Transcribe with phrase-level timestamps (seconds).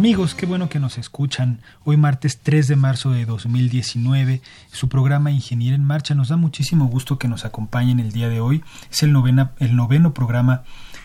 [0.00, 1.60] Amigos, qué bueno que nos escuchan.
[1.84, 4.40] Hoy martes 3 de marzo de 2019,
[4.72, 6.14] su programa Ingeniería en Marcha.
[6.14, 8.64] Nos da muchísimo gusto que nos acompañen el día de hoy.
[8.90, 10.62] Es el, novena, el noveno programa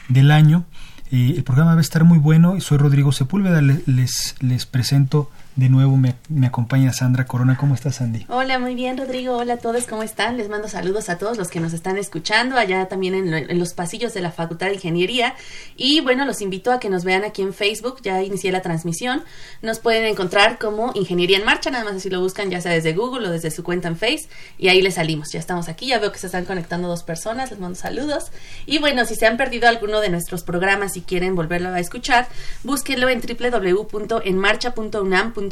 [0.07, 0.63] del año.
[1.11, 2.57] Eh, el programa va a estar muy bueno.
[2.61, 3.61] Soy Rodrigo Sepúlveda.
[3.61, 7.55] Les, les presento de nuevo me, acompaña Sandra Corona.
[7.57, 8.25] ¿Cómo estás, Sandy?
[8.27, 9.37] Hola, muy bien, Rodrigo.
[9.37, 10.35] Hola a todos, ¿cómo están?
[10.35, 14.13] Les mando saludos a todos los que nos están escuchando allá también en, los pasillos
[14.13, 15.33] de la Facultad de Ingeniería.
[15.77, 17.99] Y bueno, los invito a que nos vean aquí en Facebook.
[18.01, 19.23] Ya inicié la transmisión.
[19.61, 22.93] Nos pueden encontrar como Ingeniería en Marcha, nada más así lo buscan, ya sea desde
[22.93, 24.27] Google o desde su cuenta en Face.
[24.57, 25.31] Y ahí les salimos.
[25.31, 25.87] Ya estamos aquí.
[25.87, 27.51] Ya veo que se están conectando dos personas.
[27.51, 28.31] Les mando saludos.
[28.65, 32.27] Y bueno, si se han perdido alguno de nuestros programas y quieren volverlo a escuchar,
[32.63, 35.44] búsquenlo en www.enmarcha.unam.com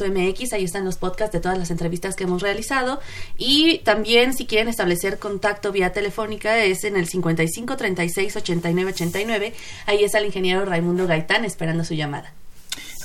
[0.54, 3.00] ahí están los podcasts de todas las entrevistas que hemos realizado
[3.38, 9.54] y también si quieren establecer contacto vía telefónica es en el 55 36 89 89,
[9.86, 12.34] ahí está el ingeniero Raimundo Gaitán esperando su llamada.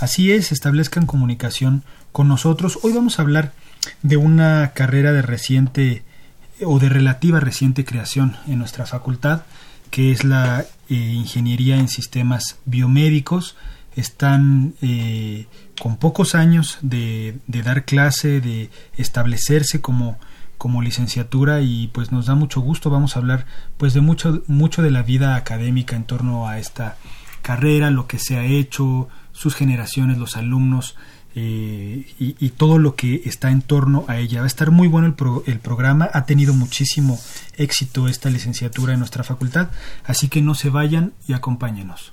[0.00, 2.78] Así es, establezcan comunicación con nosotros.
[2.82, 3.52] Hoy vamos a hablar
[4.02, 6.02] de una carrera de reciente
[6.64, 9.42] o de relativa reciente creación en nuestra facultad,
[9.90, 13.56] que es la eh, Ingeniería en Sistemas Biomédicos.
[13.98, 15.46] Están eh,
[15.80, 20.18] con pocos años de, dar clase, de establecerse como,
[20.82, 22.90] licenciatura y pues nos da mucho gusto.
[22.90, 26.96] Vamos a hablar pues de mucho mucho de la vida académica en torno a esta
[27.42, 30.96] carrera lo que se ha hecho sus generaciones los alumnos
[31.34, 34.40] eh, y, todo lo que está en torno a ella.
[34.40, 35.14] Va a estar muy bueno el,
[35.52, 36.08] el programa.
[36.12, 37.18] Ha tenido muchísimo
[37.56, 39.70] éxito esta licenciatura en nuestra facultad
[40.04, 42.12] así que no se vayan y acompáñenos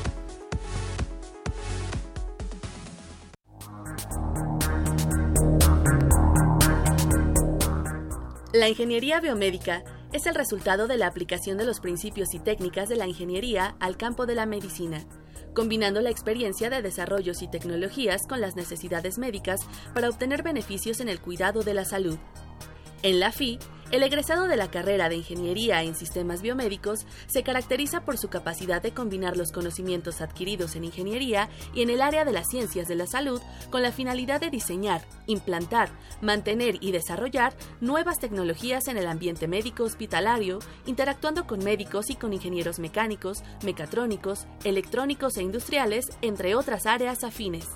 [8.53, 9.81] La ingeniería biomédica
[10.11, 13.95] es el resultado de la aplicación de los principios y técnicas de la ingeniería al
[13.95, 15.05] campo de la medicina,
[15.53, 19.61] combinando la experiencia de desarrollos y tecnologías con las necesidades médicas
[19.93, 22.17] para obtener beneficios en el cuidado de la salud.
[23.03, 23.57] En la FI,
[23.91, 28.81] el egresado de la carrera de Ingeniería en Sistemas Biomédicos se caracteriza por su capacidad
[28.81, 32.95] de combinar los conocimientos adquiridos en ingeniería y en el área de las ciencias de
[32.95, 35.89] la salud con la finalidad de diseñar, implantar,
[36.21, 42.31] mantener y desarrollar nuevas tecnologías en el ambiente médico hospitalario, interactuando con médicos y con
[42.31, 47.67] ingenieros mecánicos, mecatrónicos, electrónicos e industriales, entre otras áreas afines.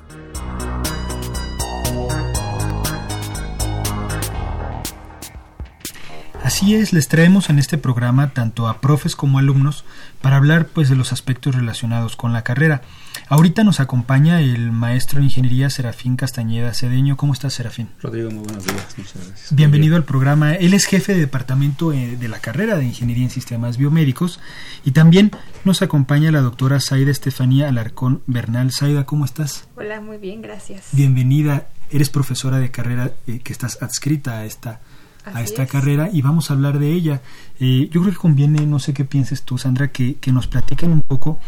[6.46, 9.84] Así es, les traemos en este programa tanto a profes como alumnos
[10.22, 12.84] para hablar pues de los aspectos relacionados con la carrera.
[13.30, 17.18] Ahorita nos acompaña el maestro de ingeniería Serafín Castañeda Cedeño.
[17.18, 17.90] ¿Cómo estás, Serafín?
[18.00, 19.56] Rodrigo, muy buenos días, muchas gracias.
[19.56, 20.54] Bienvenido al programa.
[20.54, 24.40] Él es jefe de departamento eh, de la carrera de Ingeniería en Sistemas Biomédicos
[24.84, 25.32] y también
[25.64, 28.72] nos acompaña la doctora Zaida Estefanía Alarcón Bernal.
[28.72, 29.68] Zaida, ¿cómo estás?
[29.78, 30.90] Hola, muy bien, gracias.
[30.92, 31.70] Bienvenida.
[31.90, 34.80] Eres profesora de carrera eh, que estás adscrita a esta
[35.26, 37.22] a esta carrera y vamos a hablar de ella.
[37.60, 40.92] Eh, yo creo que conviene, no sé qué pienses tú, Sandra, que, que nos platiquen
[40.92, 41.40] un poco,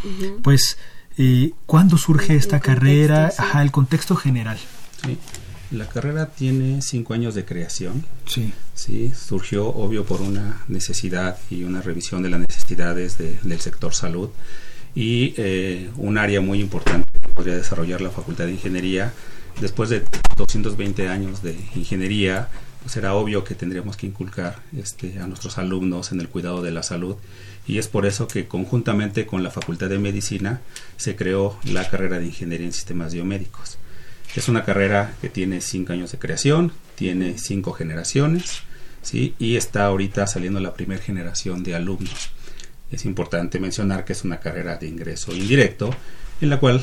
[0.42, 0.78] pues,
[1.18, 4.58] eh, cuándo surge esta carrera, ajá, el contexto general.
[5.04, 5.18] Sí.
[5.72, 8.06] La carrera tiene cinco años de creación.
[8.26, 8.54] Sí.
[8.74, 14.30] Sí, surgió obvio por una necesidad y una revisión de las necesidades del sector salud
[14.96, 19.14] y eh, un área muy importante que podría desarrollar la Facultad de Ingeniería
[19.60, 20.04] después de
[20.36, 22.50] 220 años de ingeniería
[22.88, 26.72] pues era obvio que tendríamos que inculcar este, a nuestros alumnos en el cuidado de
[26.72, 27.18] la salud
[27.68, 30.62] y es por eso que conjuntamente con la Facultad de Medicina
[30.96, 33.78] se creó la carrera de Ingeniería en Sistemas Biomédicos.
[34.38, 38.62] Es una carrera que tiene cinco años de creación, tiene cinco generaciones,
[39.02, 39.36] ¿sí?
[39.38, 42.30] y está ahorita saliendo la primera generación de alumnos.
[42.90, 45.94] Es importante mencionar que es una carrera de ingreso indirecto,
[46.40, 46.82] en la cual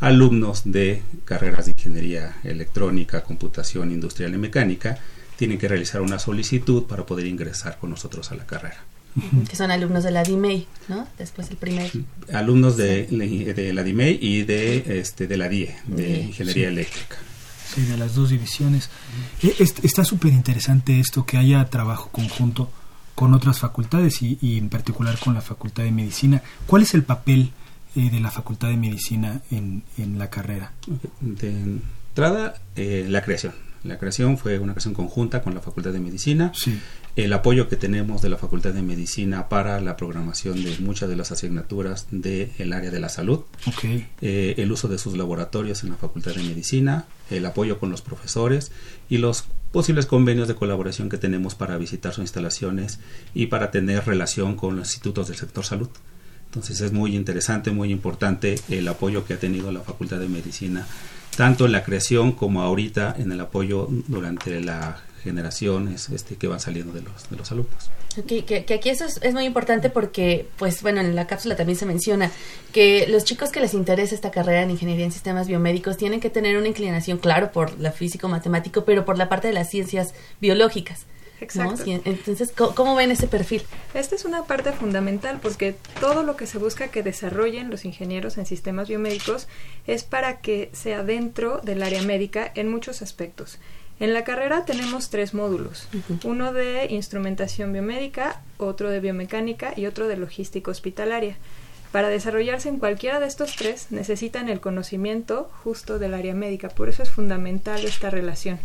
[0.00, 4.98] alumnos de carreras de ingeniería electrónica, computación industrial y mecánica
[5.36, 8.84] tienen que realizar una solicitud para poder ingresar con nosotros a la carrera.
[9.48, 11.08] Que son alumnos de la DIMEI, ¿no?
[11.16, 11.90] Después el primer.
[12.34, 17.16] Alumnos de, de la DIMEI y de, este, de la DIE, de Ingeniería Eléctrica.
[17.74, 18.90] Sí, de las dos divisiones.
[19.42, 22.70] Eh, está súper interesante esto, que haya trabajo conjunto
[23.14, 26.42] con otras facultades y, y, en particular con la Facultad de Medicina.
[26.66, 27.52] ¿Cuál es el papel
[27.94, 30.72] eh, de la Facultad de Medicina en, en la carrera?
[31.20, 33.54] De entrada, eh, la creación.
[33.86, 36.52] La creación fue una creación conjunta con la Facultad de Medicina.
[36.54, 36.78] Sí.
[37.14, 41.16] El apoyo que tenemos de la Facultad de Medicina para la programación de muchas de
[41.16, 43.40] las asignaturas del área de la salud.
[43.66, 44.08] Okay.
[44.20, 47.06] Eh, el uso de sus laboratorios en la Facultad de Medicina.
[47.30, 48.72] El apoyo con los profesores
[49.08, 53.00] y los posibles convenios de colaboración que tenemos para visitar sus instalaciones
[53.34, 55.88] y para tener relación con los institutos del sector salud.
[56.46, 60.86] Entonces es muy interesante, muy importante el apoyo que ha tenido la Facultad de Medicina,
[61.36, 66.60] tanto en la creación como ahorita en el apoyo durante la generaciones este, que van
[66.60, 67.90] saliendo de los, de los alumnos.
[68.16, 71.56] Okay, que, que, aquí eso es, es, muy importante porque, pues bueno, en la cápsula
[71.56, 72.30] también se menciona
[72.72, 76.30] que los chicos que les interesa esta carrera en ingeniería en sistemas biomédicos tienen que
[76.30, 81.06] tener una inclinación, claro, por la físico-matemático, pero por la parte de las ciencias biológicas.
[81.40, 81.84] Exacto.
[81.86, 82.00] ¿no?
[82.04, 83.62] Entonces, ¿cómo, ¿cómo, ven ese perfil?
[83.94, 88.38] Esta es una parte fundamental porque todo lo que se busca que desarrollen los ingenieros
[88.38, 89.48] en sistemas biomédicos
[89.86, 93.58] es para que sea dentro del área médica en muchos aspectos.
[93.98, 96.24] En la carrera tenemos tres módulos, uh -huh.
[96.24, 101.36] uno de instrumentación biomédica, otro de biomecánica y otro de logística hospitalaria.
[101.92, 106.90] Para desarrollarse en cualquiera de estos tres necesitan el conocimiento justo del área médica, por
[106.90, 108.58] eso es fundamental esta relación.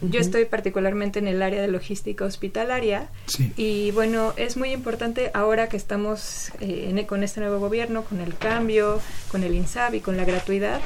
[0.00, 0.10] Uh -huh.
[0.10, 3.52] Yo estoy particularmente en el área de logística hospitalaria sí.
[3.56, 8.20] y bueno, es muy importante ahora que estamos eh, en, con este nuevo gobierno, con
[8.20, 9.00] el cambio,
[9.30, 10.80] con el INSAB y con la gratuidad,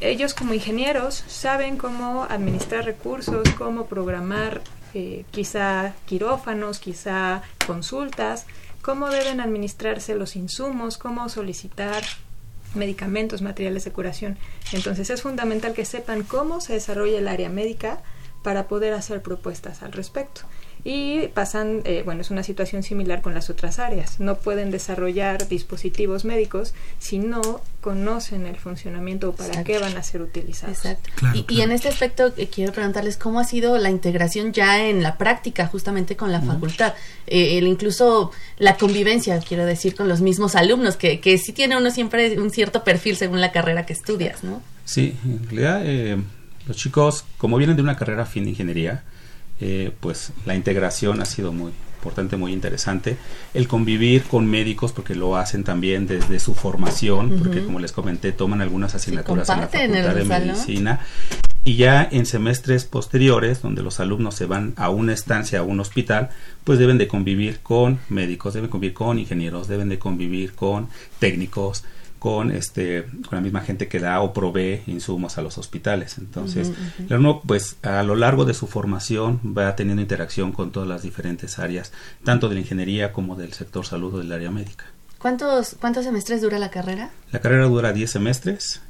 [0.00, 4.60] ellos como ingenieros saben cómo administrar recursos, cómo programar
[4.94, 8.46] eh, quizá quirófanos, quizá consultas,
[8.82, 12.02] cómo deben administrarse los insumos, cómo solicitar
[12.74, 14.36] medicamentos, materiales de curación.
[14.72, 18.00] Entonces es fundamental que sepan cómo se desarrolla el área médica
[18.46, 20.42] para poder hacer propuestas al respecto.
[20.84, 24.20] Y pasan, eh, bueno, es una situación similar con las otras áreas.
[24.20, 29.66] No pueden desarrollar dispositivos médicos si no conocen el funcionamiento o para Exacto.
[29.66, 30.76] qué van a ser utilizados.
[30.76, 31.10] Exacto.
[31.16, 31.60] Claro, y, claro.
[31.60, 35.18] y, en este aspecto eh, quiero preguntarles cómo ha sido la integración ya en la
[35.18, 36.94] práctica, justamente con la facultad.
[37.26, 41.76] Eh, el, incluso la convivencia, quiero decir, con los mismos alumnos, que, que sí tiene
[41.76, 44.62] uno siempre un cierto perfil según la carrera que estudias, ¿no?
[44.84, 46.16] Sí, en realidad eh,
[46.66, 49.04] los chicos, como vienen de una carrera fin de ingeniería,
[49.60, 53.16] eh, pues la integración ha sido muy importante, muy interesante.
[53.54, 57.38] El convivir con médicos, porque lo hacen también desde su formación, uh -huh.
[57.38, 60.46] porque como les comenté, toman algunas asignaturas en la Facultad de salón.
[60.46, 61.00] Medicina.
[61.64, 65.80] Y ya en semestres posteriores, donde los alumnos se van a una estancia, a un
[65.80, 66.30] hospital,
[66.62, 71.82] pues deben de convivir con médicos, deben convivir con ingenieros, deben de convivir con técnicos,
[72.26, 76.70] con este con la misma gente que da o provee insumos a los hospitales entonces
[76.70, 77.18] uh -huh, uh -huh.
[77.20, 81.60] uno pues a lo largo de su formación va teniendo interacción con todas las diferentes
[81.60, 81.92] áreas
[82.24, 84.86] tanto de la ingeniería como del sector salud o del área médica
[85.20, 87.10] ¿cuántos cuántos semestres dura la carrera?
[87.30, 88.82] la carrera dura 10 semestres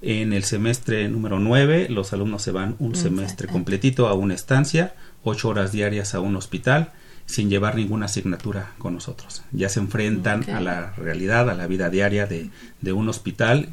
[0.00, 4.94] en el semestre número 9 los alumnos se van un semestre completito a una estancia
[5.24, 6.92] ocho horas diarias a un hospital
[7.26, 9.42] sin llevar ninguna asignatura con nosotros.
[9.52, 10.54] Ya se enfrentan okay.
[10.54, 13.68] a la realidad, a la vida diaria de, de, un hospital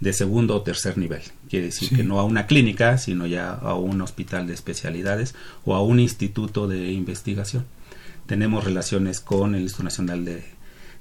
[0.00, 1.22] de segundo o tercer nivel.
[1.48, 1.94] Quiere decir sí.
[1.96, 5.34] que no a una clínica, sino ya a un hospital de especialidades
[5.64, 7.64] o a un instituto de investigación.
[8.26, 10.42] Tenemos relaciones con el Instituto Nacional de,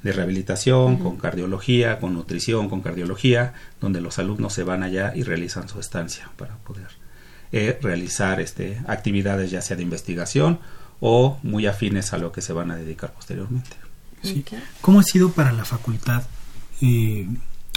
[0.04, 1.04] de Rehabilitación, uh -huh.
[1.04, 5.80] con cardiología, con nutrición, con cardiología, donde los alumnos se van allá y realizan su
[5.80, 6.90] estancia para poder
[7.52, 10.60] eh, realizar este, actividades ya sea de investigación
[11.00, 13.78] o muy afines a lo que se van a dedicar posteriormente.
[14.24, 14.44] Sí.
[14.46, 14.64] Okay.
[14.82, 16.24] ¿Cómo ha sido para la facultad
[16.82, 17.28] eh,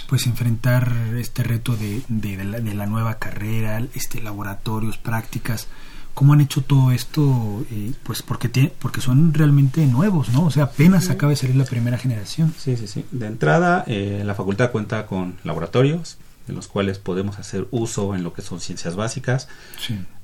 [0.08, 5.68] pues enfrentar este reto de, de, de, la, de, la, nueva carrera, este laboratorios, prácticas?
[6.14, 7.64] ¿Cómo han hecho todo esto?
[7.70, 10.46] Eh, pues porque tiene, porque son realmente nuevos, ¿no?
[10.46, 11.12] O sea, apenas sí.
[11.12, 12.52] acaba de salir la primera generación.
[12.58, 13.04] Sí, sí, sí.
[13.12, 16.18] De entrada, eh, la facultad cuenta con laboratorios,
[16.48, 19.48] de los cuales podemos hacer uso en lo que son ciencias básicas,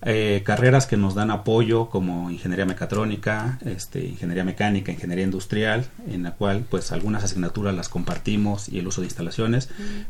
[0.03, 6.25] eh, carreras que nos dan apoyo como ingeniería mecatrónica, este, ingeniería mecánica, ingeniería industrial, en
[6.25, 9.69] la cual pues algunas asignaturas las compartimos y el uso de instalaciones,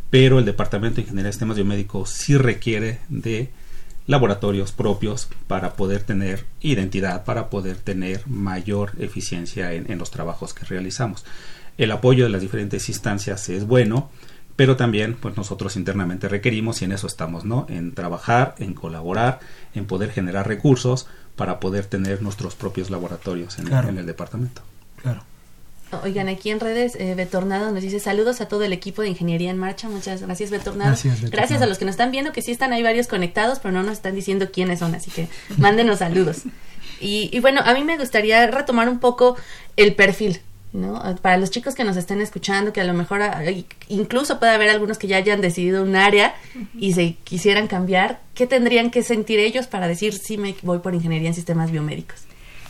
[0.09, 3.51] pero el departamento de ingeniería de sistemas biomédicos sí requiere de
[4.07, 10.65] laboratorios propios para poder tener identidad, para poder tener mayor eficiencia en, los trabajos que
[10.65, 11.25] realizamos.
[11.79, 14.11] El apoyo de las diferentes instancias es bueno,
[14.57, 17.67] pero también pues nosotros internamente requerimos y en eso estamos, ¿no?
[17.69, 19.41] En trabajar, en colaborar,
[19.75, 21.07] en poder generar recursos
[21.37, 24.63] para poder tener nuestros propios laboratorios en, el, en el departamento.
[25.03, 25.23] Claro.
[26.03, 29.51] Oigan, aquí en redes, eh, Betornado nos dice saludos a todo el equipo de Ingeniería
[29.51, 29.89] en Marcha.
[29.89, 30.91] Muchas gracias, Betornado.
[30.91, 33.73] Gracias, gracias a los que nos están viendo, que sí están ahí varios conectados, pero
[33.73, 36.43] no nos están diciendo quiénes son, así que mándenos saludos.
[37.01, 39.37] Y, y bueno, a mí me gustaría retomar un poco
[39.77, 40.41] el perfil,
[40.75, 41.01] ¿no?
[41.23, 43.43] Para los chicos que nos estén escuchando, que a lo mejor ah,
[43.89, 46.35] incluso puede haber algunos que ya hayan decidido un área
[46.77, 50.95] y se quisieran cambiar, ¿qué tendrían que sentir ellos para decir sí me voy por
[50.95, 52.25] ingeniería en sistemas biomédicos?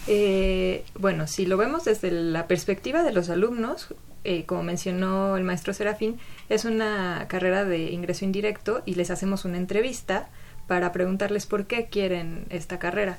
[0.06, 5.44] Eh, bueno, si lo vemos desde la perspectiva de los alumnos, eh, como mencionó el
[5.44, 6.18] maestro Serafín,
[6.50, 10.28] es una carrera de ingreso indirecto y les hacemos una entrevista
[10.66, 13.16] para preguntarles por qué quieren esta carrera.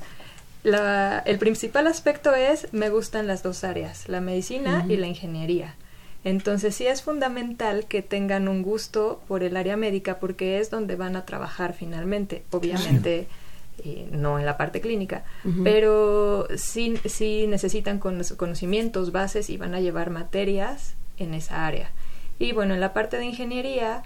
[0.65, 5.75] El principal aspecto es, me gustan las dos áreas, la medicina y la ingeniería.
[6.23, 10.95] Entonces sí es fundamental que tengan un gusto por el área médica porque es donde
[10.95, 12.43] van a trabajar finalmente.
[12.49, 13.27] Obviamente
[14.11, 15.23] no en la parte clínica,
[15.63, 21.91] pero sí, sí necesitan conocimientos, bases y van a llevar materias en esa área.
[22.39, 24.03] Y bueno, en la parte de ingeniería,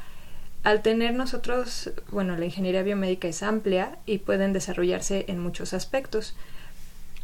[0.63, 6.35] al tener nosotros, bueno, la ingeniería biomédica es amplia y pueden desarrollarse en muchos aspectos.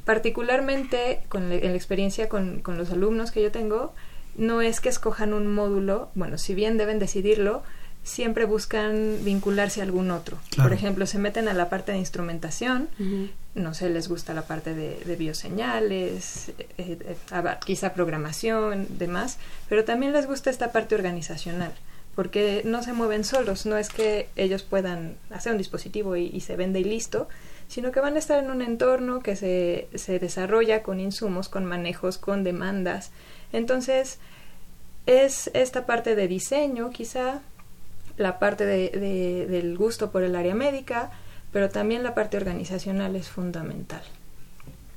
[0.05, 3.93] Particularmente con la, en la experiencia con, con los alumnos que yo tengo,
[4.37, 7.63] no es que escojan un módulo, bueno, si bien deben decidirlo,
[8.05, 10.37] siempre buscan vincularse a algún otro.
[10.55, 12.87] Por ejemplo, se meten a la parte de instrumentación,
[13.55, 17.17] no sé, les gusta la parte de, bioseñales, eh, eh,
[17.65, 21.73] quizá programación, demás, pero también les gusta esta parte organizacional,
[22.15, 26.55] porque no se mueven solos, no es que ellos puedan hacer un dispositivo y, se
[26.55, 27.27] vende y listo,
[27.67, 31.65] sino que van a estar en un entorno que se, se desarrolla con insumos, con
[31.65, 33.11] manejos, con demandas.
[33.51, 34.19] Entonces,
[35.05, 37.41] es esta parte de diseño, quizá,
[38.17, 41.11] la parte de, del gusto por el área médica,
[41.51, 44.03] pero también la parte organizacional es fundamental.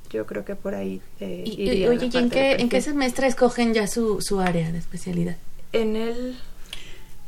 [0.09, 1.01] Yo creo que por ahí...
[1.19, 5.35] Eh, y, oye, en qué, en qué semestre escogen ya su, su área de especialidad?
[5.73, 6.37] En el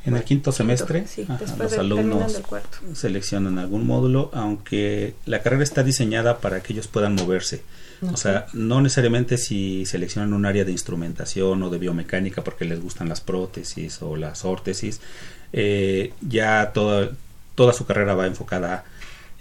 [0.06, 1.06] en el quinto semestre,
[1.58, 2.42] los alumnos
[2.94, 7.64] seleccionan algún módulo, aunque la carrera está diseñada para que ellos puedan moverse.
[8.12, 12.82] O sea, no necesariamente si seleccionan un área de instrumentación o de biomecánica porque les
[12.82, 15.02] gustan las prótesis o las órtesis,
[15.54, 17.12] eh, ya toda,
[17.54, 18.86] toda su carrera va enfocada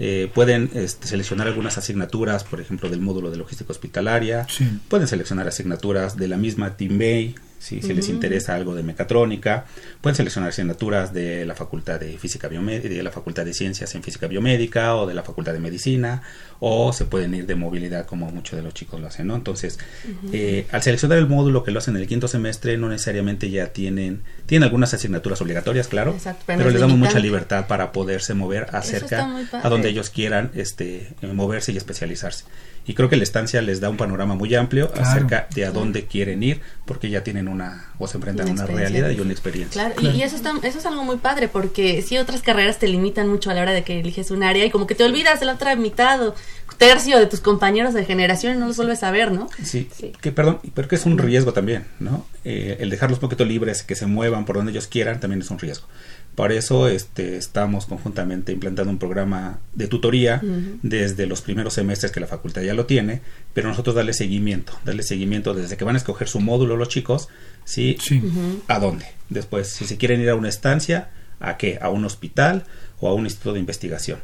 [0.02, 4.46] eh, pueden este, seleccionar algunas asignaturas, por ejemplo, del módulo de logística hospitalaria.
[4.88, 9.66] Pueden seleccionar asignaturas de la misma Team Bay, si, les interesa algo de mecatrónica.
[10.00, 14.02] Pueden seleccionar asignaturas de la Facultad de Física Biomédica, de la Facultad de Ciencias en
[14.02, 16.22] Física Biomédica o de la Facultad de Medicina,
[16.58, 19.36] o se pueden ir de movilidad como muchos de los chicos lo hacen, ¿no?
[19.36, 19.78] Entonces,
[20.32, 23.68] eh, al seleccionar el módulo que lo hacen en el quinto semestre, no necesariamente ya
[23.68, 29.36] tienen, tienen algunas asignaturas obligatorias, claro, pero, les damos mucha libertad para poderse mover acerca
[29.52, 32.44] a donde ellos quieran este, moverse y especializarse
[32.86, 36.06] y creo que la estancia les da un panorama muy amplio acerca de a dónde
[36.06, 39.90] quieren ir porque ya tienen una o se enfrentan a una realidad y una experiencia.
[39.92, 43.28] Claro, Y, eso, está, eso es algo muy padre porque si otras carreras te limitan
[43.28, 45.46] mucho a la hora de que eliges un área y como que te olvidas de
[45.46, 46.34] la otra mitad o
[46.80, 49.48] tercio de tus compañeros de generación y no los vuelves a ver, ¿no?
[49.62, 49.88] Sí,
[50.20, 52.26] que perdón, pero que es un riesgo también, ¿no?
[52.42, 55.50] Eh, el dejarlos un poquito libres, que se muevan por donde ellos quieran, también es
[55.50, 55.86] un riesgo.
[56.34, 60.40] Por eso este, estamos conjuntamente implantando un programa de tutoría
[60.82, 63.20] desde los primeros semestres que la facultad ya lo tiene,
[63.52, 67.28] pero nosotros darle seguimiento, darle seguimiento desde que van a escoger su módulo los chicos,
[67.64, 67.98] ¿sí?
[68.68, 69.06] ¿A dónde?
[69.28, 71.10] Después, si se quieren ir a una estancia,
[71.40, 71.78] ¿a qué?
[71.82, 72.64] ¿A un hospital
[73.00, 74.20] o a un instituto de investigación?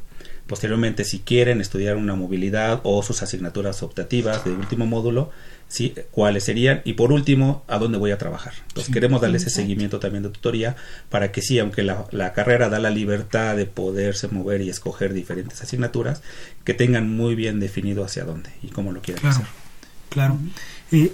[0.46, 5.30] Posteriormente, si quieren estudiar una movilidad o sus asignaturas optativas de último módulo,
[5.68, 5.94] ¿sí?
[6.10, 8.54] cuáles serían y por último a dónde voy a trabajar.
[8.68, 10.76] Entonces queremos darle ese seguimiento también de tutoría
[11.08, 15.12] para que sí, aunque la, la, carrera da la libertad de poderse mover y escoger
[15.12, 16.22] diferentes asignaturas,
[16.64, 19.46] que tengan muy bien definido hacia dónde y cómo lo quieren hacer.
[20.08, 20.38] Claro.
[20.92, 21.12] Eh,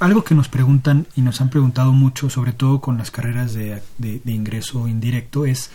[0.00, 3.80] algo que nos preguntan y nos han preguntado mucho, sobre todo con las carreras de,
[3.98, 5.70] de ingreso indirecto, es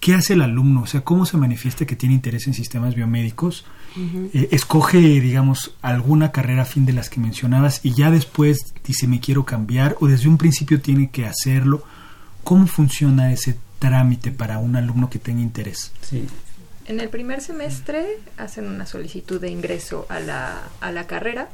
[0.00, 0.82] ¿qué hace el alumno?
[0.82, 3.64] O sea, ¿cómo se manifiesta que tiene interés en sistemas biomédicos?
[3.96, 9.20] Eh, escoge, digamos, alguna carrera fin de las que mencionabas y ya después dice me
[9.20, 11.84] quiero cambiar o desde un principio tiene que hacerlo.
[12.44, 15.92] ¿Cómo funciona ese trámite para un alumno que tenga interés?
[16.02, 16.26] Sí.
[16.86, 21.48] En el primer semestre hacen una solicitud de ingreso a la, a la carrera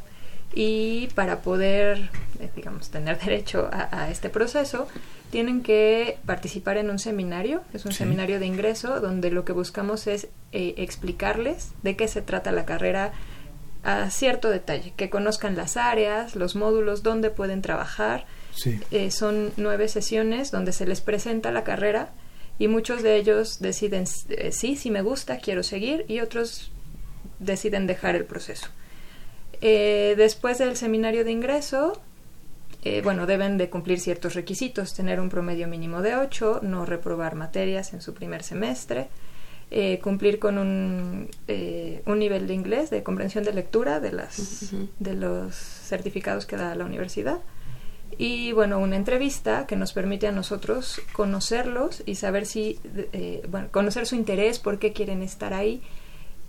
[0.54, 4.87] y para poder, eh, digamos, tener derecho a, este proceso,
[5.30, 10.06] tienen que participar en un seminario, es un seminario de ingreso donde lo que buscamos
[10.06, 13.12] es eh, explicarles de qué se trata la carrera
[13.82, 18.26] a cierto detalle, que conozcan las áreas, los módulos, dónde pueden trabajar.
[18.90, 22.11] Eh, son nueve sesiones donde se les presenta la carrera
[22.59, 26.71] y muchos de ellos deciden sí, sí me gusta, quiero seguir y otros
[27.38, 28.68] deciden dejar el proceso.
[29.64, 32.02] Eh, después del seminario de ingreso,
[32.83, 37.37] eh, bueno, deben de cumplir ciertos requisitos, tener un promedio mínimo de 8, no reprobar
[37.37, 39.07] materias en su primer semestre,
[39.71, 41.31] eh, cumplir con un,
[42.07, 46.75] un, nivel de inglés, de comprensión de lectura de, las, de los certificados que da
[46.75, 47.38] la universidad.
[48.19, 52.81] Y bueno, una entrevista que nos permite a nosotros conocerlos y saber si,
[53.49, 55.83] bueno, conocer su interés, por qué quieren estar ahí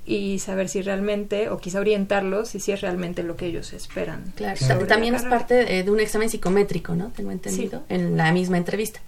[0.05, 4.33] y saber si realmente, o quizá orientarlos y si es realmente lo que ellos esperan.
[4.35, 7.11] Claro, también es parte de, un examen psicométrico, ¿no?
[7.15, 8.99] Tengo entendido, en la misma entrevista.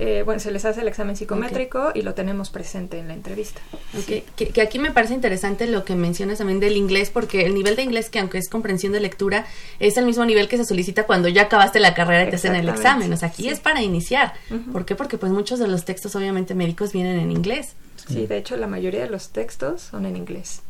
[0.00, 3.60] Eh, bueno, se les hace el examen psicométrico y lo tenemos presente en la entrevista.
[4.00, 4.22] Okay.
[4.36, 7.82] Que, aquí me parece interesante lo que mencionas también del inglés, porque el nivel de
[7.82, 9.46] inglés, que aunque es comprensión de lectura,
[9.80, 12.54] es el mismo nivel que se solicita cuando ya acabaste la carrera y te hacen
[12.54, 13.12] el examen.
[13.12, 14.34] O sea, aquí es para iniciar.
[14.72, 14.94] ¿Por qué?
[14.94, 17.74] Porque pues muchos de los textos, obviamente, médicos vienen en inglés.
[18.06, 20.62] Sí, de hecho la mayoría de los textos son en inglés.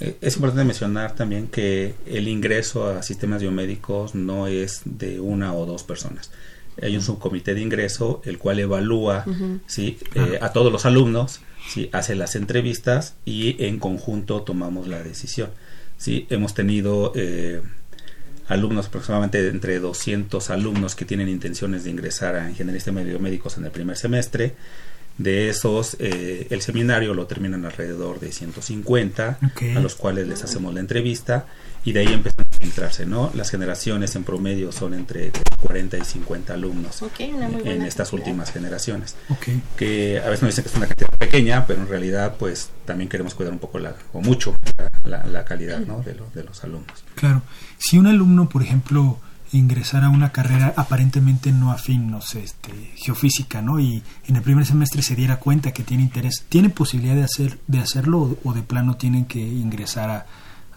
[0.00, 5.54] Eh, es importante mencionar también que el ingreso a sistemas biomédicos no es de una
[5.54, 6.32] o dos personas.
[6.82, 9.24] Hay un subcomité de ingreso el cual evalúa
[9.66, 9.98] ¿sí?
[10.14, 11.88] Eh, a todos los alumnos, ¿sí?
[11.92, 15.50] hace las entrevistas y en conjunto tomamos la decisión.
[15.98, 16.26] ¿sí?
[16.30, 17.62] Hemos tenido eh,
[18.48, 23.64] alumnos, aproximadamente entre 200 alumnos que tienen intenciones de ingresar a ingeniería de biomédicos en
[23.64, 24.54] el primer semestre.
[25.16, 29.38] De esos, eh, el seminario lo terminan alrededor de 150,
[29.76, 31.46] a los cuales les hacemos la entrevista
[31.84, 33.30] y de ahí empiezan a filtrarse, ¿no?
[33.34, 35.30] Las generaciones en promedio son entre
[35.64, 39.16] 40 y 50 alumnos en estas últimas generaciones.
[39.76, 43.08] Que a veces nos dicen que es una cantidad pequeña, pero en realidad, pues también
[43.08, 44.56] queremos cuidar un poco la, o mucho
[45.04, 46.00] la, calidad, ¿no?
[46.00, 47.04] De, de los alumnos.
[47.14, 47.42] Claro.
[47.78, 49.18] Si un alumno, por ejemplo,
[49.52, 53.78] ingresar a una carrera aparentemente no afín, no sé, este, geofísica, ¿no?
[53.80, 57.58] Y en el primer semestre se diera cuenta que tiene interés, ¿tiene posibilidad de hacer
[57.66, 60.26] de hacerlo o, de plano tienen que ingresar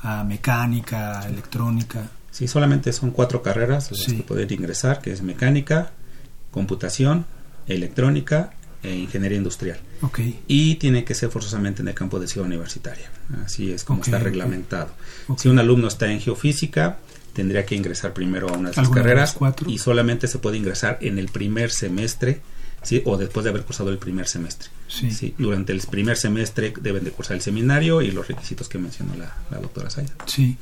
[0.04, 2.04] a, mecánica, electrónica?
[2.32, 5.92] Sí, solamente son cuatro carreras las que poder ingresar, que es mecánica,
[6.52, 7.26] computación,
[7.68, 9.80] electrónica e ingeniería industrial.
[10.02, 10.40] Okay.
[10.48, 13.10] Y tiene que ser forzosamente en el campo de ciudad universitaria.
[13.44, 14.92] Así es como está reglamentado.
[15.38, 17.00] Si un alumno está en geofísica,
[17.34, 19.38] tendría que ingresar primero a una de las carreras
[19.68, 22.42] y solamente se puede ingresar en el primer semestre
[22.82, 23.02] ¿sí?
[23.06, 24.70] o después de haber cursado el primer semestre.
[24.88, 25.36] Sí.
[25.38, 29.60] Durante el primer semestre deben de cursar el seminario y los requisitos que mencionó la,
[29.60, 30.14] doctora Sayas.
[30.26, 30.58] Sí.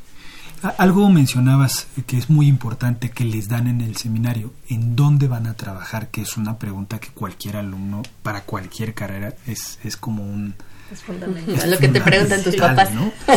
[0.77, 5.47] Algo mencionabas que es muy importante que les dan en el seminario, ¿en dónde van
[5.47, 6.09] a trabajar?
[6.09, 10.55] Que es una pregunta que cualquier alumno, para cualquier carrera, es, es como un,
[10.91, 11.71] es fundamental.
[11.71, 12.89] lo que te preguntan tus papás.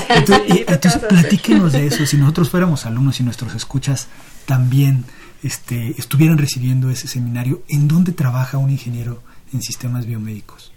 [0.08, 2.04] Entonces, platíquenos de eso.
[2.06, 4.08] Si nosotros fuéramos alumnos y nuestros escuchas
[4.46, 5.04] también
[5.42, 10.72] este, estuvieran recibiendo ese seminario, ¿en dónde trabaja un ingeniero en sistemas biomédicos?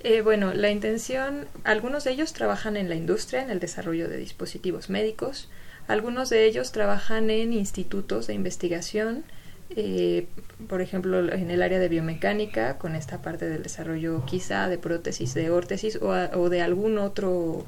[0.00, 4.16] Eh, bueno, la intención, algunos de ellos trabajan en la industria, en el desarrollo de
[4.16, 5.48] dispositivos médicos,
[5.88, 9.24] algunos de ellos trabajan en institutos de investigación,
[9.70, 10.26] eh,
[10.68, 15.32] por ejemplo, en el área de biomecánica, con esta parte del desarrollo quizá de prótesis,
[15.34, 17.64] de órtesis o, de algún otro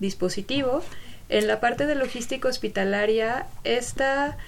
[0.00, 0.82] dispositivo.
[1.28, 4.38] En la parte de logística hospitalaria, esta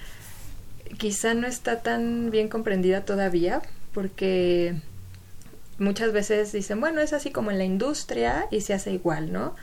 [0.97, 3.61] quizá no está tan bien comprendida todavía,
[3.93, 4.75] porque
[5.81, 9.55] muchas veces dicen, bueno, es así como en la industria y se hace igual, ¿no?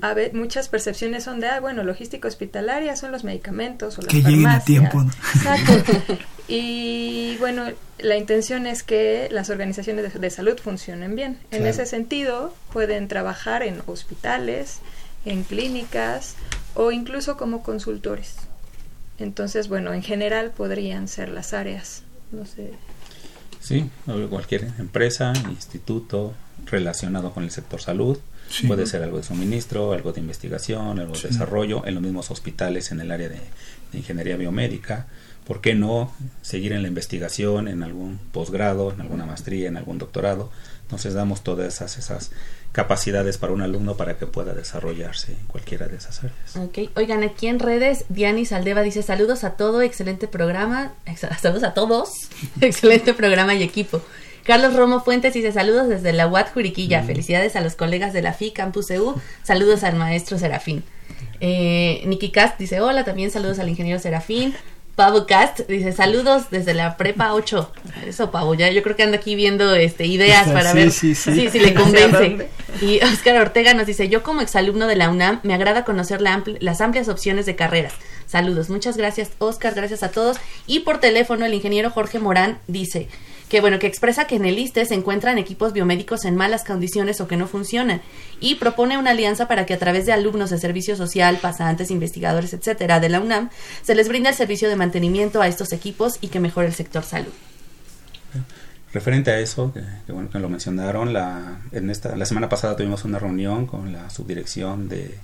[0.00, 4.10] A ver, muchas percepciones son de, ah, bueno, logística hospitalaria son los medicamentos o las
[4.10, 5.04] que lleguen a tiempo.
[5.34, 6.14] Exacto.
[6.48, 7.66] y bueno,
[7.98, 11.38] la intención es que las organizaciones de, salud funcionen bien.
[11.50, 14.78] En ese sentido, pueden trabajar en hospitales,
[15.24, 16.36] en clínicas
[16.74, 18.36] o incluso como consultores.
[19.18, 22.02] Entonces, bueno, en general podrían ser las áreas.
[22.32, 22.72] No sé.
[23.64, 23.88] Sí,
[24.28, 26.34] cualquier empresa, instituto
[26.66, 28.18] relacionado con el sector salud.
[28.66, 32.92] Puede ser algo de suministro, algo de investigación, algo de desarrollo, en los mismos hospitales
[32.92, 33.40] en el área de,
[33.94, 35.06] ingeniería biomédica.
[35.46, 39.96] ¿Por qué no seguir en la investigación, en algún posgrado, en alguna maestría, en algún
[39.96, 40.50] doctorado?
[40.84, 42.30] Entonces damos todas esas, esas
[42.72, 46.56] capacidades para un alumno para que pueda desarrollarse en cualquiera de esas áreas.
[46.56, 50.92] Ok, oigan, aquí en redes, Diani Saldeva dice saludos a todo, excelente programa,
[51.40, 52.10] saludos a todos,
[52.60, 54.02] excelente programa y equipo.
[54.44, 57.02] Carlos Romo Fuentes dice saludos desde la UAT Juriquilla.
[57.02, 59.14] Felicidades a los colegas de la FI Campus EU.
[59.42, 60.84] Saludos al maestro Serafín.
[61.40, 64.54] Eh, Nikki Cast dice hola, también saludos al ingeniero Serafín.
[64.96, 67.72] Pavo Cast dice saludos desde la prepa 8.
[68.06, 71.74] Eso, Pavo, ya yo creo que anda aquí viendo este ideas para ver si le
[71.74, 72.48] convence.
[72.80, 76.80] Y Oscar Ortega nos dice, yo como exalumno de la UNAM me agrada conocer las
[76.80, 77.92] amplias opciones de carreras.
[78.26, 80.38] Saludos, muchas gracias Oscar, gracias a todos.
[80.66, 83.08] Y por teléfono el ingeniero Jorge Morán dice,
[83.54, 87.20] que bueno, que expresa que en el ISTE se encuentran equipos biomédicos en malas condiciones
[87.20, 88.02] o que no funcionan
[88.40, 92.52] y propone una alianza para que a través de alumnos de servicio social, pasantes, investigadores,
[92.52, 93.50] etcétera, de la UNAM,
[93.84, 97.04] se les brinde el servicio de mantenimiento a estos equipos y que mejore el sector
[97.04, 97.30] salud.
[98.92, 103.04] Referente a eso, que, bueno que lo mencionaron, la, en esta, la semana pasada tuvimos
[103.04, 105.14] una reunión con la subdirección de,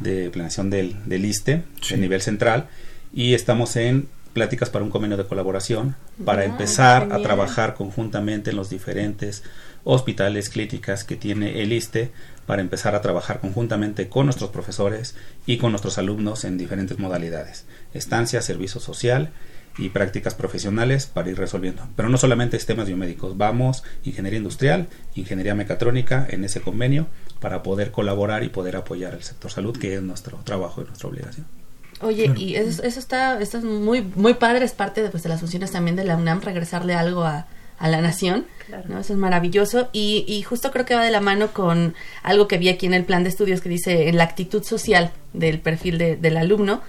[0.00, 2.66] de planeación del, del ISTE, a nivel central,
[3.14, 8.56] y estamos en pláticas para un convenio de colaboración para empezar a trabajar conjuntamente en
[8.56, 9.42] los diferentes
[9.84, 12.12] hospitales, clínicas que tiene el ISTE
[12.46, 15.14] para empezar a trabajar conjuntamente con nuestros profesores
[15.46, 19.32] y con nuestros alumnos en diferentes modalidades, estancia, servicio social
[19.78, 21.88] y prácticas profesionales para ir resolviendo.
[21.96, 27.06] Pero no solamente sistemas biomédicos, vamos ingeniería industrial, ingeniería mecatrónica en ese convenio
[27.40, 31.08] para poder colaborar y poder apoyar al sector salud, que es nuestro trabajo y nuestra
[31.08, 31.61] obligación.
[32.02, 35.70] Oye, y eso, eso está, muy, muy padre, es parte de, pues, de las funciones
[35.70, 37.46] también de la UNAM, regresarle algo a,
[37.78, 38.46] a la nación,
[38.88, 39.00] ¿no?
[39.00, 42.58] Eso es maravilloso y, y justo creo que va de la mano con algo que
[42.58, 45.98] vi aquí en el plan de estudios que dice en la actitud social del perfil
[45.98, 46.80] de, del alumno,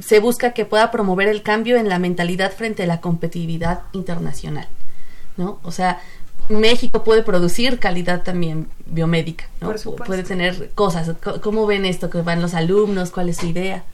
[0.00, 4.68] se busca que pueda promover el cambio en la mentalidad frente a la competitividad internacional,
[5.36, 5.60] ¿no?
[5.62, 6.00] O sea,
[6.48, 9.68] México puede producir calidad también biomédica, ¿no?
[10.06, 11.12] Puede tener cosas.
[11.42, 12.08] ¿Cómo ven esto?
[12.08, 13.10] ¿Que van los alumnos?
[13.10, 13.84] ¿Cuál es su idea?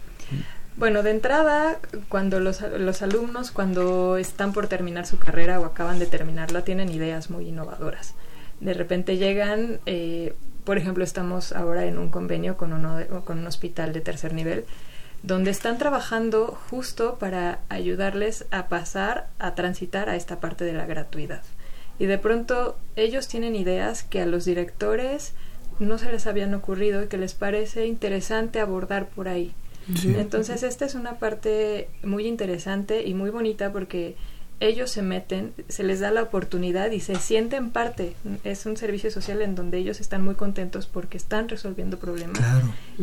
[0.77, 6.01] Bueno, de entrada, cuando los, los, alumnos, cuando están por terminar su carrera o acaban
[6.01, 8.15] de terminarla, tienen ideas muy innovadoras.
[8.59, 10.35] De repente llegan, eh,
[10.65, 14.65] por ejemplo, estamos ahora en un convenio con, uno con un hospital de tercer nivel,
[15.23, 20.87] donde están trabajando justo para ayudarles a pasar, a transitar a esta parte de la
[20.87, 21.43] gratuidad.
[22.01, 25.35] Y de pronto ellos tienen ideas que a los directores
[25.79, 29.55] no se les habían ocurrido y que les parece interesante abordar por ahí.
[30.05, 34.17] Entonces, esta es una parte muy interesante y muy bonita porque
[34.61, 38.15] ellos se meten, se les da la oportunidad y se sienten parte.
[38.45, 42.41] Es un servicio social en donde ellos están muy contentos porque están resolviendo problemas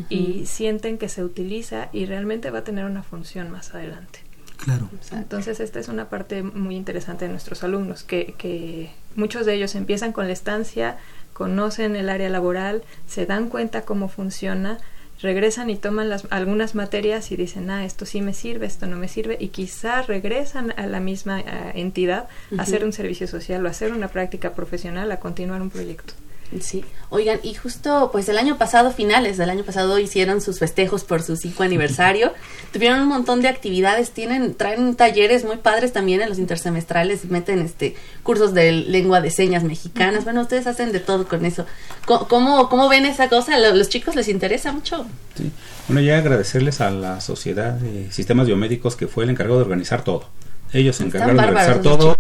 [0.09, 4.19] y sienten que se utiliza y realmente va a tener una función más adelante.
[4.57, 4.89] Claro.
[5.11, 9.73] Entonces, esta es una parte muy interesante de nuestros alumnos, que, que muchos de ellos
[9.73, 10.97] empiezan con la estancia,
[11.33, 14.77] conocen el área laboral, se dan cuenta cómo funciona,
[15.21, 18.97] regresan y toman las, algunas materias y dicen, ah, esto sí me sirve, esto no
[18.97, 23.63] me sirve, y quizás regresan a la misma eh, entidad a hacer un servicio social
[23.63, 26.13] o a hacer una práctica profesional, a continuar un proyecto.
[26.59, 31.05] Sí, oigan, y justo pues el año pasado, finales del año pasado, hicieron sus festejos
[31.05, 32.33] por su cinco aniversario.
[32.73, 37.59] Tuvieron un montón de actividades, tienen, traen talleres muy padres también en los intersemestrales, meten
[37.59, 40.25] este cursos de lengua de señas mexicanas.
[40.25, 41.65] Bueno, ustedes hacen de todo con eso.
[42.05, 43.57] ¿Cómo, cómo ven esa cosa?
[43.57, 45.05] ¿Los chicos les interesa mucho?
[45.35, 45.51] Sí,
[45.87, 50.03] bueno, ya agradecerles a la Sociedad de Sistemas Biomédicos que fue el encargado de organizar
[50.03, 50.27] todo
[50.73, 52.17] ellos se encargaron de realizar todo,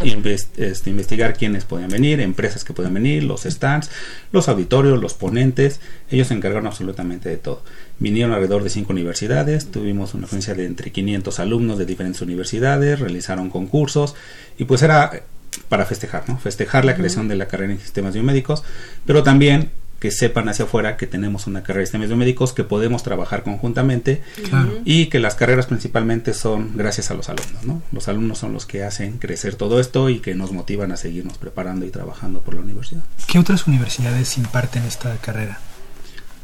[0.57, 3.89] este, investigar quiénes podían venir, empresas que podían venir, los stands,
[4.31, 5.79] los auditorios, los ponentes.
[6.09, 7.63] Ellos se encargaron absolutamente de todo.
[7.99, 12.99] Vinieron alrededor de cinco universidades, tuvimos una frecuencia de entre 500 alumnos de diferentes universidades,
[12.99, 14.15] realizaron concursos
[14.57, 15.23] y pues era
[15.69, 16.37] para festejar, ¿no?
[16.37, 18.63] Festejar la creación de la carrera en sistemas biomédicos,
[19.05, 23.03] pero también que sepan hacia afuera que tenemos una carrera de sistemas biomédicos, que podemos
[23.03, 24.23] trabajar conjuntamente
[24.83, 27.63] y que las carreras principalmente son gracias a los alumnos.
[27.63, 27.83] ¿no?
[27.91, 31.37] Los alumnos son los que hacen crecer todo esto y que nos motivan a seguirnos
[31.37, 33.03] preparando y trabajando por la universidad.
[33.27, 35.59] ¿Qué otras universidades imparten esta carrera?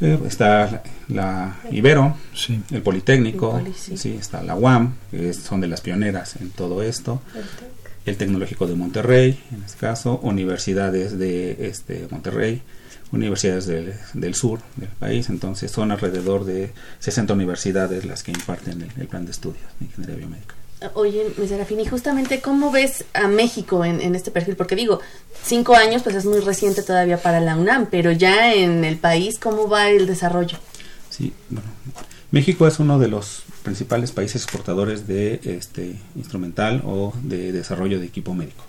[0.01, 2.15] Eh, está la Ibero,
[2.69, 7.23] el Politécnico, sí, está la UAM, que son de las pioneras en todo esto,
[8.05, 12.61] el Tecnológico de Monterrey, en este caso, universidades de este Monterrey,
[13.11, 19.07] universidades del, sur del país, entonces son alrededor de 60 universidades las que imparten el,
[19.07, 20.55] plan de estudios de ingeniería biomédica.
[20.93, 24.55] Oye, Serafín, y justamente, ¿cómo ves a México en, este perfil?
[24.55, 24.99] Porque digo,
[25.43, 29.39] cinco años, pues es muy reciente todavía para la UNAM, pero ya en el país,
[29.39, 30.57] ¿cómo va el desarrollo?
[31.09, 31.67] Sí, bueno,
[32.29, 38.05] México es uno de los principales países exportadores de este instrumental o de desarrollo de
[38.05, 38.63] equipo médico.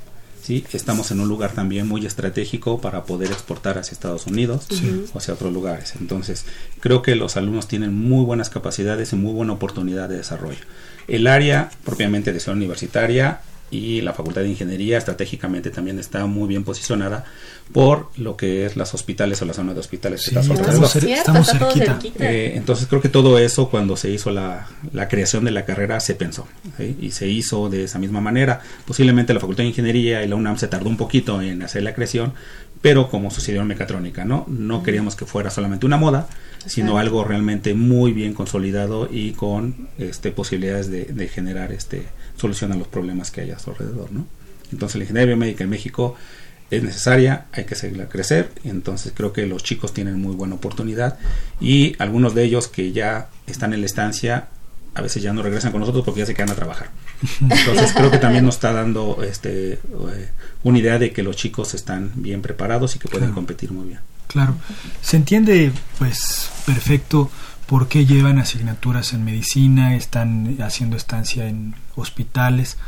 [0.49, 0.65] ¿Sí?
[0.73, 4.67] Estamos en un lugar también muy estratégico para poder exportar hacia Estados Unidos
[5.13, 5.93] o hacia otros lugares.
[6.01, 6.47] Entonces,
[6.81, 10.65] creo que los alumnos tienen muy buenas capacidades y muy buena oportunidad de desarrollo.
[11.07, 16.49] El área propiamente de ciudad universitaria y la Facultad de Ingeniería estratégicamente también está muy
[16.49, 17.25] bien posicionada
[17.73, 20.23] por lo que es las hospitales o la zona de hospitales.
[20.23, 21.99] Sí, que está sobre estamos, cer- estamos cerquita.
[22.21, 26.01] Eh, entonces creo que todo eso cuando se hizo la, la creación de la carrera
[26.01, 26.47] se pensó
[26.79, 26.97] ¿sí?
[27.01, 28.63] y se hizo de esa misma manera.
[28.87, 31.95] Posiblemente la Facultad de Ingeniería y la UNAM se tardó un poquito en hacer la
[31.95, 32.33] creación,
[32.81, 34.47] pero como sucedió en mecatrónica, ¿no?
[34.49, 36.27] No queríamos que fuera solamente una moda,
[36.65, 42.07] sino algo realmente muy bien consolidado y con este, posibilidades de, de generar este,
[42.39, 44.27] solución a los problemas que hay a su alrededor, ¿no?
[44.73, 46.15] Entonces la ingeniería biomédica en México
[46.71, 51.19] es necesaria, hay que seguirla crecer, entonces creo que los chicos tienen muy buena oportunidad
[51.61, 54.49] y algunos de ellos que ya están en la estancia
[54.95, 56.91] a veces ya no regresan con nosotros porque ya se quedan a trabajar.
[57.41, 60.29] Entonces creo que también nos está dando este eh,
[60.65, 63.35] una idea de que los chicos están bien preparados y que pueden Claro.
[63.35, 64.01] competir muy bien.
[64.27, 64.57] Claro.
[65.01, 67.31] Se entiende, pues, perfecto
[67.69, 72.79] por qué llevan asignaturas en medicina, están haciendo estancia en hospitales.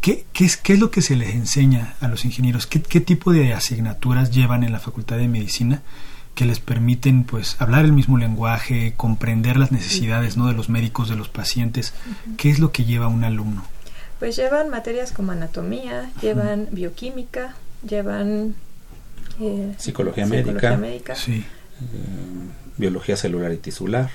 [0.00, 2.66] ¿Qué, qué es, qué es lo que se les enseña a los ingenieros?
[2.66, 5.82] ¿Qué, qué tipo de asignaturas llevan en la Facultad de Medicina
[6.34, 10.46] que les permiten, pues, hablar el mismo lenguaje, comprender las necesidades, ¿no?
[10.46, 11.92] de los médicos, de los pacientes?
[12.38, 13.64] ¿Qué es lo que lleva un alumno?
[14.18, 17.54] Pues llevan materias como anatomía, llevan bioquímica,
[17.86, 18.54] llevan
[19.38, 20.76] eh, Psicología psicología médica.
[20.78, 21.14] médica.
[21.16, 21.44] Sí.
[21.80, 24.10] Eh, biología celular y tisular.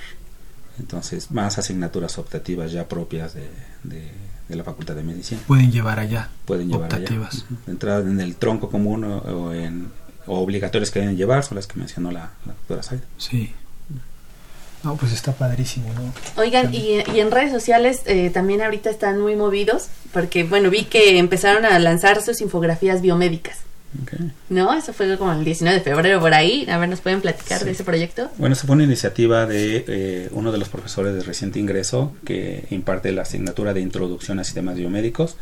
[0.80, 3.48] Entonces, más asignaturas optativas ya propias de,
[3.84, 4.12] de-
[4.50, 5.42] de la Facultad de Medicina.
[5.48, 6.30] Pueden llevar allá.
[6.46, 6.98] Pueden llevar allá.
[6.98, 7.36] Optativas.
[7.46, 7.56] Ujú.
[7.66, 9.88] De entrada en el tronco común o, o en
[10.28, 13.04] o obligatorias que deben llevar son las que mencionó la, la doctora Zaida.
[13.18, 13.54] Sí.
[14.84, 16.14] No, pues está padrísimo, ¿no?
[16.42, 20.84] Oigan, y, y en redes sociales eh, también ahorita están muy movidos, porque bueno, vi
[20.86, 23.58] que empezaron a lanzar sus infografías biomédicas,
[24.50, 24.74] ¿no?
[24.74, 26.66] Eso fue como el 19 de febrero por ahí.
[26.70, 27.66] A ver, ¿nos pueden platicar Sí.
[27.66, 28.30] de ese proyecto?
[28.38, 32.66] Bueno, esa fue una iniciativa de eh, uno de los profesores de reciente ingreso que
[32.72, 35.38] imparte la asignatura de introducción a sistemas biomédicos.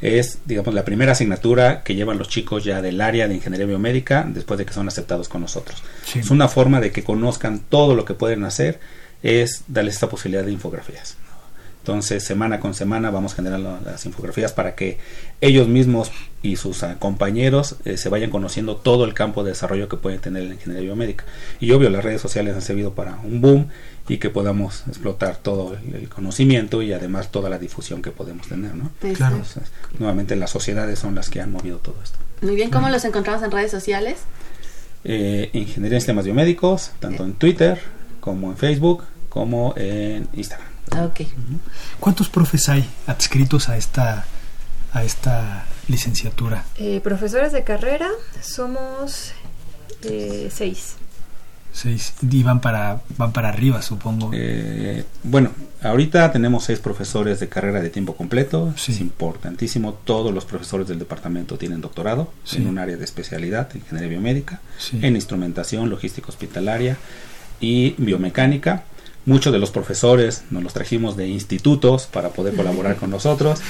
[0.00, 4.26] Es, digamos, la primera asignatura que llevan los chicos ya del área de ingeniería biomédica
[4.28, 5.82] después de que son aceptados con nosotros.
[6.04, 6.18] Sí.
[6.18, 8.80] Es una forma de que conozcan todo lo que pueden hacer,
[9.22, 11.16] es darles esta posibilidad de infografías.
[11.84, 14.96] Entonces, semana con semana vamos generando las infografías para que
[15.42, 19.86] ellos mismos y sus ah, compañeros eh, se vayan conociendo todo el campo de desarrollo
[19.86, 21.26] que pueden tener la ingeniería biomédica.
[21.60, 23.68] Y obvio, las redes sociales han servido para un boom
[24.08, 28.74] y que podamos explotar todo el, conocimiento y además toda la difusión que podemos tener,
[28.74, 28.90] ¿no?
[29.00, 29.36] Claro.
[29.36, 29.64] Entonces,
[29.98, 32.16] nuevamente las sociedades son las que han movido todo esto.
[32.40, 34.20] Muy bien, ¿cómo los encontramos en redes sociales?
[35.04, 37.78] Eh, ingeniería en sistemas biomédicos, tanto en Twitter
[38.20, 40.73] como en Facebook como en Instagram.
[40.92, 41.22] Ok.
[42.00, 44.24] ¿Cuántos profes hay adscritos a esta
[44.92, 46.64] a esta licenciatura?
[46.76, 48.08] Eh, profesores de carrera
[48.42, 49.32] somos
[50.02, 50.96] eh, seis.
[51.72, 54.30] Seis y van para van para arriba, supongo.
[54.32, 55.50] Eh, bueno,
[55.82, 58.72] ahorita tenemos seis profesores de carrera de tiempo completo.
[58.76, 58.92] Sí.
[58.92, 59.94] Es importantísimo.
[59.94, 62.58] Todos los profesores del departamento tienen doctorado Sí.
[62.58, 65.00] en un área de especialidad, en ingeniería biomédica, Sí.
[65.02, 66.96] en instrumentación, logística hospitalaria
[67.58, 68.84] y biomecánica.
[69.26, 73.60] Muchos de los profesores nos los trajimos de institutos para poder colaborar con nosotros.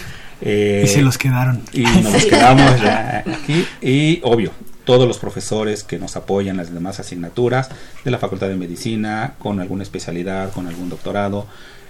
[0.41, 1.63] Eh, y se los quedaron.
[1.73, 3.65] y nos los quedamos ya aquí.
[3.81, 4.51] Y obvio,
[4.85, 7.71] todos los profesores que nos apoyan las demás asignaturas
[8.05, 11.47] de la Facultad de Medicina, con alguna especialidad, con algún doctorado,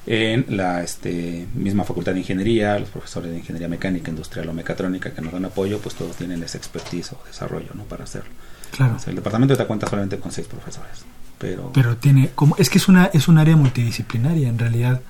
[0.06, 5.10] en la este, misma Facultad de Ingeniería, los profesores de Ingeniería Mecánica, Industrial o Mecatrónica
[5.12, 7.84] que nos dan apoyo, pues todos tienen esa expertise o desarrollo ¿no?
[7.84, 8.30] para hacerlo.
[8.70, 8.96] Claro.
[8.96, 11.04] O sea, el departamento te cuenta solamente con seis profesores.
[11.44, 15.00] Pero, Pero tiene como es que es una es un área multidisciplinaria en realidad.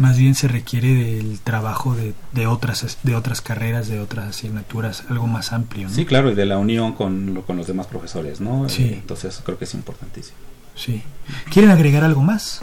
[0.00, 4.28] Más bien se requiere del trabajo de, de otras as- de otras carreras, de otras
[4.30, 5.94] asignaturas, algo más amplio, ¿no?
[5.94, 8.68] sí, claro, y de la unión con, lo- con los demás profesores, ¿no?
[8.68, 8.82] Sí.
[8.82, 10.36] Eh, entonces creo que es importantísimo.
[10.74, 11.04] Sí.
[11.52, 12.62] ¿Quieren agregar algo más?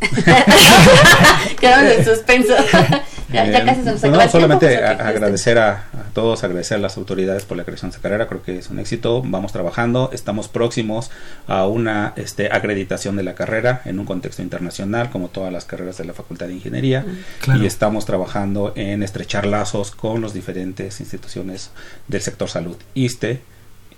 [1.60, 2.54] Quedamos en suspenso.
[3.32, 5.02] ya, ya casi se nos no, tiempo, solamente pues, ok, a- este.
[5.04, 8.42] agradecer a, a todos, agradecer a las autoridades por la creación de esta carrera, creo
[8.42, 11.10] que es un éxito, vamos trabajando, estamos próximos
[11.46, 15.98] a una este, acreditación de la carrera en un contexto internacional, como todas las carreras
[15.98, 17.04] de la Facultad de Ingeniería,
[17.40, 17.62] Claro.
[17.62, 21.70] y estamos trabajando en estrechar lazos con las diferentes instituciones
[22.08, 23.40] del sector salud, ISTE,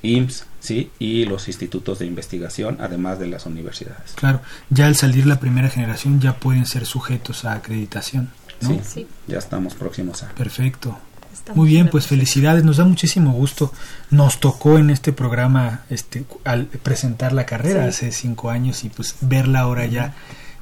[0.02, 0.90] IMSS, ¿sí?
[0.98, 4.12] y los institutos de investigación, además de las universidades.
[4.16, 8.28] Claro, ya al salir la primera generación ya pueden ser sujetos a acreditación,
[8.60, 8.68] ¿no?
[8.70, 9.06] Sí, Sí.
[9.26, 10.28] ya estamos próximos a...
[10.30, 10.96] Perfecto.
[11.32, 13.72] Estamos Muy bien, pues felicidades, nos da muchísimo gusto.
[14.10, 17.88] Nos tocó en este programa este al presentar la carrera Sí.
[17.88, 20.14] hace cinco años y pues verla ahora ya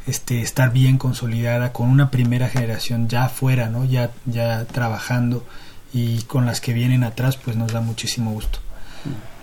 [0.07, 3.85] este estar bien consolidada con una primera generación ya afuera, ¿no?
[3.85, 5.46] Ya ya trabajando
[5.92, 8.59] y con las que vienen atrás, pues nos da muchísimo gusto.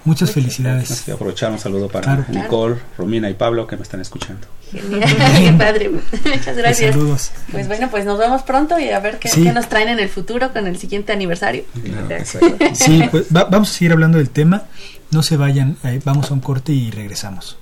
[0.05, 1.03] Muchas felicidades.
[1.05, 4.47] Voy aprovechar un saludo para Nicole, Romina y Pablo que me están escuchando.
[4.71, 5.89] Genial, padre.
[5.89, 6.95] Muchas gracias.
[6.95, 7.31] Saludos.
[7.51, 10.53] Pues bueno, pues nos vemos pronto y a ver qué, nos traen en el futuro
[10.53, 11.63] con el siguiente aniversario.
[12.73, 14.63] sí, pues vamos a seguir hablando del tema.
[15.11, 17.57] No se vayan, eh, vamos a un corte y regresamos.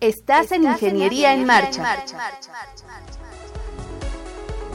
[0.00, 1.82] Estás, en Ingeniería, en, marcha.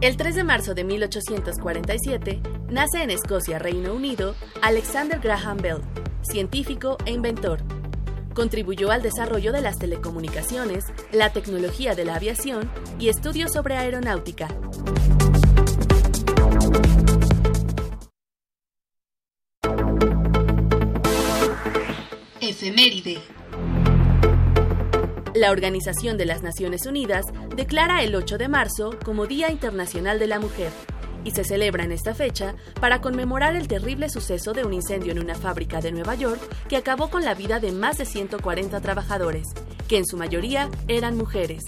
[0.00, 5.80] El 3 de marzo de 1847 nace en Escocia, Reino Unido, Alexander Graham Bell,
[6.22, 7.58] científico e inventor.
[8.32, 14.46] Contribuyó al desarrollo de las telecomunicaciones, la tecnología de la aviación y estudios sobre aeronáutica.
[22.40, 23.37] Efeméride.
[25.34, 30.26] La Organización de las Naciones Unidas declara el 8 de marzo como Día Internacional de
[30.26, 30.70] la Mujer
[31.24, 35.18] y se celebra en esta fecha para conmemorar el terrible suceso de un incendio en
[35.18, 39.48] una fábrica de Nueva York que acabó con la vida de más de 140 trabajadores,
[39.88, 41.64] que en su mayoría eran mujeres.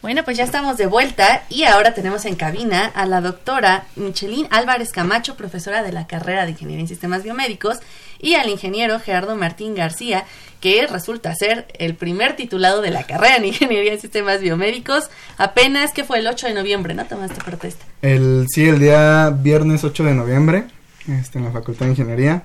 [0.00, 4.46] Bueno, pues ya estamos de vuelta y ahora tenemos en cabina a la doctora Michelín
[4.50, 7.80] Álvarez Camacho, profesora de la carrera de Ingeniería en Sistemas Biomédicos,
[8.18, 10.24] y al ingeniero Gerardo Martín García,
[10.60, 15.92] que resulta ser el primer titulado de la carrera en Ingeniería en Sistemas Biomédicos, apenas
[15.92, 17.04] que fue el 8 de noviembre, ¿no?
[17.04, 17.84] Tomaste protesta.
[18.02, 20.64] El, sí, el día viernes 8 de noviembre,
[21.06, 22.42] este, en la Facultad de Ingeniería.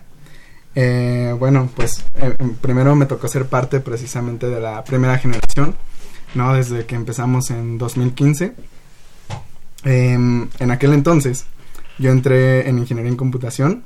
[0.76, 5.76] Eh, bueno, pues eh, primero me tocó ser parte precisamente de la primera generación
[6.36, 6.54] ¿no?
[6.54, 8.54] Desde que empezamos en 2015.
[9.86, 11.46] Em, en aquel entonces
[12.00, 13.84] yo entré en ingeniería en computación.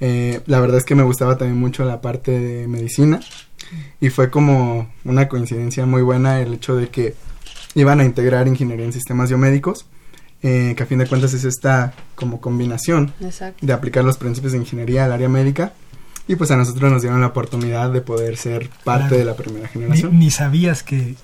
[0.00, 3.20] Eh, la verdad es que me gustaba también mucho la parte de medicina
[4.00, 7.14] y fue como una coincidencia muy buena el hecho de que
[7.74, 9.86] iban a integrar ingeniería en sistemas biomédicos,
[10.42, 13.12] eh, que a fin de cuentas es esta como combinación
[13.60, 15.72] de aplicar los principios de ingeniería al área médica.
[16.26, 19.68] Y pues a nosotros nos dieron la oportunidad de poder ser parte de la primera
[19.68, 20.18] generación.
[20.18, 21.16] ni sabías que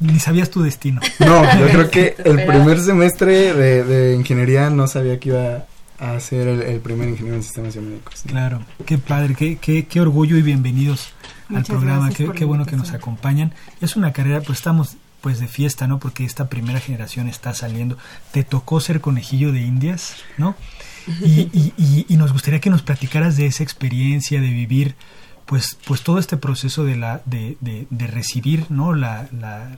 [0.00, 1.00] ni sabías tu destino.
[1.20, 5.66] No, yo creo que el primer semestre de, ingeniería no sabía que iba
[5.98, 8.22] a ser el, primer ingeniero en sistemas médicos.
[8.26, 11.12] Claro, qué padre, qué, qué, qué orgullo y bienvenidos
[11.54, 13.52] al programa, qué, qué bueno que nos acompañan.
[13.80, 15.98] Es una carrera, pues estamos pues de fiesta, ¿no?
[15.98, 17.96] Porque esta primera generación está saliendo.
[18.32, 20.54] Te tocó ser conejillo de indias, ¿no?
[21.22, 24.96] Y, y, y nos gustaría que nos platicaras de esa experiencia, de vivir
[25.46, 28.94] pues, pues todo este proceso de, la, de, de, recibir ¿no?
[28.94, 29.28] La,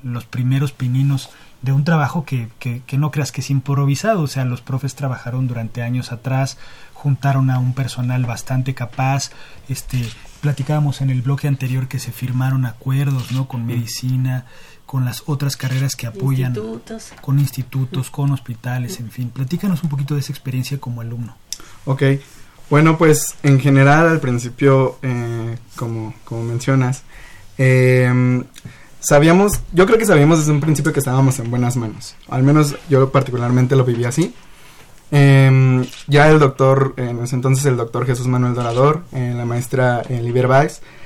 [0.02, 1.31] los primeros pininos
[1.66, 5.48] de un trabajo que, que, no creas que es improvisado, o sea, los profes trabajaron
[5.48, 6.59] durante años atrás,
[6.94, 9.33] juntaron a un personal bastante capaz,
[9.68, 10.00] este,
[10.40, 13.48] platicábamos en el bloque anterior que se firmaron acuerdos, ¿no?
[13.48, 14.46] Con medicina,
[14.87, 16.55] con las otras carreras que apoyan,
[17.20, 19.31] con institutos, con hospitales, en fin.
[19.31, 21.37] Platícanos un poquito de esa experiencia como alumno.
[21.85, 22.02] Ok,
[22.70, 27.02] bueno, pues en general al principio, eh, como, como mencionas,
[27.59, 28.44] eh,
[29.00, 32.16] sabíamos, yo creo que sabíamos desde un principio que estábamos en buenas manos.
[32.28, 34.35] Al menos yo particularmente lo viví así.
[35.12, 40.02] Eh, ya el doctor, en ese entonces el doctor Jesús Manuel Dorador, eh, la maestra
[40.09, 40.48] eh, Liber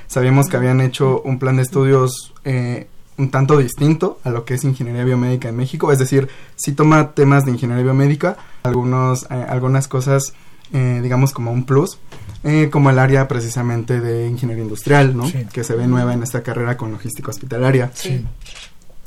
[0.07, 4.55] sabíamos que habían hecho un plan de estudios eh, un tanto distinto a lo que
[4.55, 5.91] es ingeniería biomédica en México.
[5.91, 10.33] Es decir, si toma temas de ingeniería biomédica, algunos, algunas cosas
[10.73, 11.97] eh, digamos como un plus,
[12.43, 15.25] eh, como el área precisamente de ingeniería industrial, ¿no?
[15.51, 17.91] Que se ve nueva en esta carrera con logística hospitalaria.
[17.93, 18.25] Sí.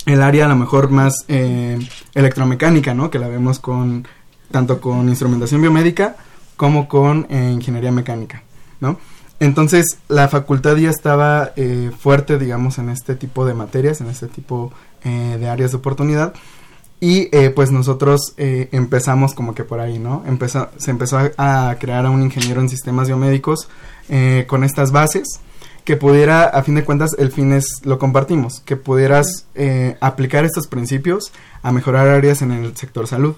[0.06, 1.78] El área a lo mejor más eh,
[2.14, 3.10] electromecánica, ¿no?
[3.10, 4.06] Que la vemos con
[4.50, 6.16] tanto con instrumentación biomédica
[6.56, 8.44] como con ingeniería mecánica,
[8.80, 8.98] ¿no?
[9.40, 11.52] Entonces la facultad ya estaba
[11.98, 16.34] fuerte, digamos, en este tipo de materias, en este tipo de áreas de oportunidad
[17.00, 20.24] y eh, pues nosotros eh, empezamos como que por ahí, ¿no?
[20.78, 23.68] Se empezó a, crear a un ingeniero en sistemas biomédicos
[24.08, 25.40] eh, con estas bases
[25.84, 29.46] que pudiera, a fin de cuentas, el fin es, lo compartimos, que pudieras
[30.00, 31.30] aplicar estos principios
[31.62, 33.36] a mejorar áreas en el sector salud.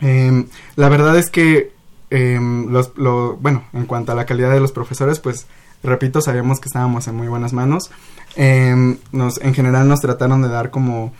[0.00, 0.46] Em,
[0.76, 1.72] la verdad es que,
[2.08, 5.46] em, los, lo, bueno, en cuanto a la calidad de los profesores, pues,
[5.82, 7.90] repito, sabíamos que estábamos en muy buenas manos.
[8.34, 11.12] Em, nos, en general nos trataron de dar como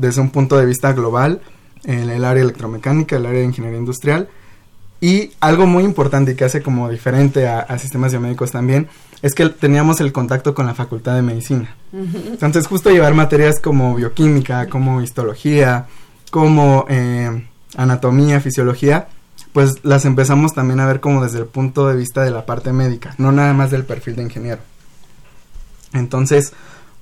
[0.00, 1.40] desde un punto de vista global,
[1.84, 4.28] el, el área electromecánica, el área de ingeniería industrial.
[5.02, 8.88] Y algo muy importante y que hace como diferente a, a sistemas biomédicos también
[9.22, 11.74] es que teníamos el contacto con la facultad de medicina.
[11.92, 15.86] Entonces justo llevar materias como bioquímica, como histología,
[16.30, 17.46] como eh,
[17.76, 19.08] anatomía, fisiología,
[19.52, 22.72] pues las empezamos también a ver como desde el punto de vista de la parte
[22.72, 24.60] médica, no nada más del perfil de ingeniero.
[25.92, 26.52] Entonces,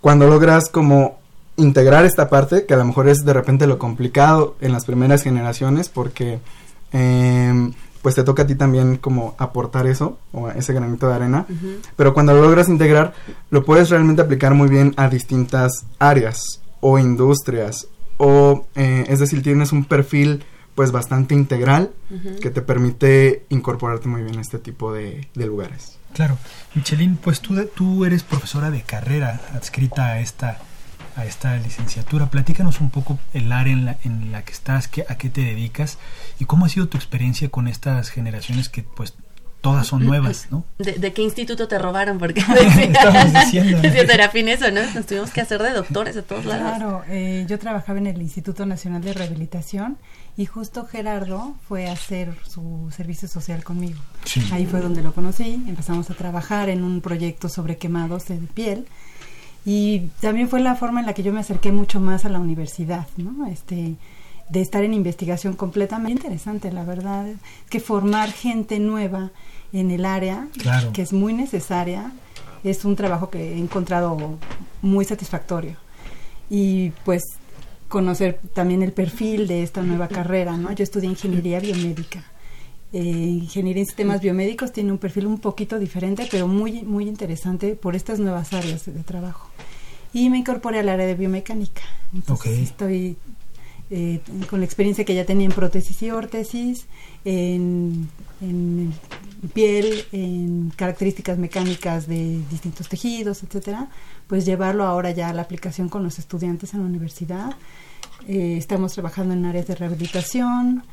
[0.01, 1.19] cuando logras como
[1.59, 5.23] integrar esta parte, que a lo mejor es de repente lo complicado en las primeras
[5.23, 6.39] generaciones, porque
[6.93, 11.47] eh, pues te toca a ti también como aportar eso, o ese granito de arena,
[11.97, 13.13] pero cuando lo logras integrar,
[13.51, 19.43] lo puedes realmente aplicar muy bien a distintas áreas o industrias, o eh, es decir,
[19.43, 20.45] tienes un perfil
[20.75, 21.91] pues bastante integral
[22.41, 25.99] que te permite incorporarte muy bien a este tipo de, de lugares.
[26.15, 26.39] Claro.
[26.77, 30.59] Michelin, pues tú, tú eres profesora de carrera adscrita a esta
[31.19, 32.31] a esta licenciatura.
[32.31, 35.41] Platícanos un poco el área en la, en la que estás, qué, a qué te
[35.41, 35.99] dedicas
[36.39, 39.15] y cómo ha sido tu experiencia con estas generaciones que pues
[39.61, 40.65] todas son nuevas, ¿no?
[40.79, 42.19] ¿De, qué instituto te robaron?
[42.19, 42.41] Porque
[42.81, 43.79] Estamos diciendo.
[43.81, 44.81] Fisioterapia eso, ¿no?
[44.95, 46.77] Nos tuvimos que hacer de doctores de todos lados.
[46.77, 49.99] Claro, eh, yo trabajaba en el Instituto Nacional de Rehabilitación
[50.37, 53.99] y justo Gerardo fue a hacer su servicio social conmigo.
[54.53, 58.87] Ahí fue donde lo conocí, empezamos a trabajar en un proyecto sobre quemados de piel
[59.65, 62.39] y también fue la forma en la que yo me acerqué mucho más a la
[62.39, 63.47] universidad, ¿no?
[63.47, 63.97] Este,
[64.49, 67.27] de estar en investigación completamente interesante, la verdad,
[67.69, 69.31] que formar gente nueva
[69.73, 70.49] en el área,
[70.95, 72.13] que es muy necesaria,
[72.65, 74.39] es un trabajo que he encontrado
[74.81, 75.77] muy satisfactorio.
[76.49, 77.23] Y pues
[77.89, 80.73] conocer también el perfil de esta nueva carrera, ¿no?
[80.73, 82.25] Yo estudié ingeniería biomédica
[82.93, 87.75] eh, ingeniería en sistemas biomédicos tiene un perfil un poquito diferente, pero muy, muy interesante
[87.75, 89.49] por estas nuevas áreas de, trabajo.
[90.13, 91.83] Y me incorporé al área de biomecánica.
[92.15, 93.17] Entonces estoy
[93.91, 96.87] eh, con la experiencia que ya tenía en prótesis y órtesis,
[97.25, 98.09] en,
[98.41, 98.95] en,
[99.53, 103.89] piel, en características mecánicas de distintos tejidos, etcétera,
[104.27, 107.57] pues llevarlo ahora ya a la aplicación con los estudiantes en la universidad.
[108.27, 110.85] Eh, estamos trabajando en áreas de rehabilitación,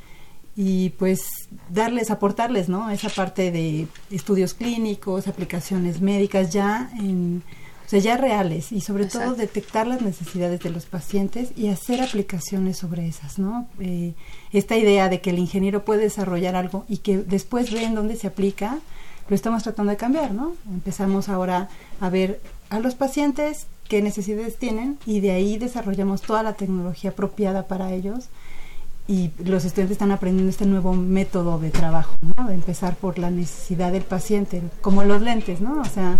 [0.55, 2.89] y pues darles, aportarles, ¿no?
[2.89, 7.43] Esa parte de estudios clínicos, aplicaciones médicas ya en,
[7.85, 12.01] o sea, ya reales y sobre todo detectar las necesidades de los pacientes y hacer
[12.01, 13.67] aplicaciones sobre esas, ¿no?
[13.79, 14.13] Eh,
[14.53, 18.15] esta idea de que el ingeniero puede desarrollar algo y que después ve en dónde
[18.15, 18.79] se aplica,
[19.27, 20.55] lo estamos tratando de cambiar, ¿no?
[20.67, 21.67] Empezamos ahora
[21.99, 22.39] a ver
[22.69, 27.91] a los pacientes qué necesidades tienen y de ahí desarrollamos toda la tecnología apropiada para
[27.91, 28.29] ellos
[29.07, 32.47] y los estudiantes están aprendiendo este nuevo método de trabajo, ¿no?
[32.47, 35.79] De empezar por la necesidad del paciente, como los lentes, ¿no?
[35.81, 36.19] O sea,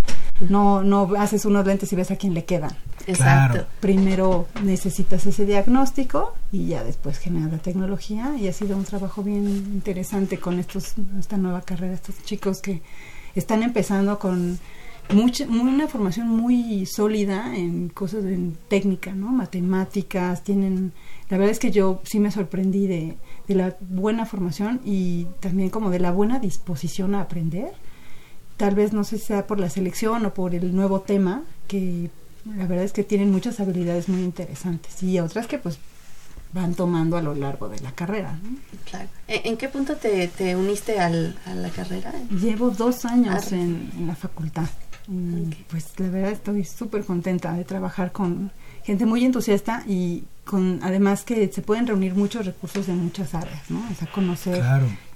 [0.49, 2.71] no, no haces unos lentes y ves a quién le quedan.
[3.07, 3.65] Exacto.
[3.79, 9.23] Primero necesitas ese diagnóstico y ya después generar la tecnología y ha sido un trabajo
[9.23, 12.81] bien interesante con estos, esta nueva carrera, estos chicos que
[13.36, 14.59] están empezando con
[15.14, 19.28] mucha, una formación muy sólida en cosas de técnica, ¿no?
[19.32, 20.93] Matemáticas, tienen
[21.30, 25.89] la verdad es que yo sí me sorprendí de, la buena formación y también como
[25.89, 27.72] de la buena disposición a aprender.
[28.58, 32.10] Tal vez no sé si sea por la selección o por el nuevo tema, que
[32.45, 35.80] la verdad es que tienen muchas habilidades muy interesantes y otras que pues
[36.53, 38.39] van tomando a lo largo de la carrera.
[38.89, 39.10] Claro.
[39.28, 42.14] ¿En qué punto te, uniste al, a la carrera?
[42.30, 44.70] Llevo dos años ah, en, la facultad.
[45.70, 48.51] Pues la verdad estoy súper contenta de trabajar con
[48.84, 53.70] gente muy entusiasta y con además que se pueden reunir muchos recursos de muchas áreas,
[53.70, 53.84] ¿no?
[53.91, 54.64] O sea, conocer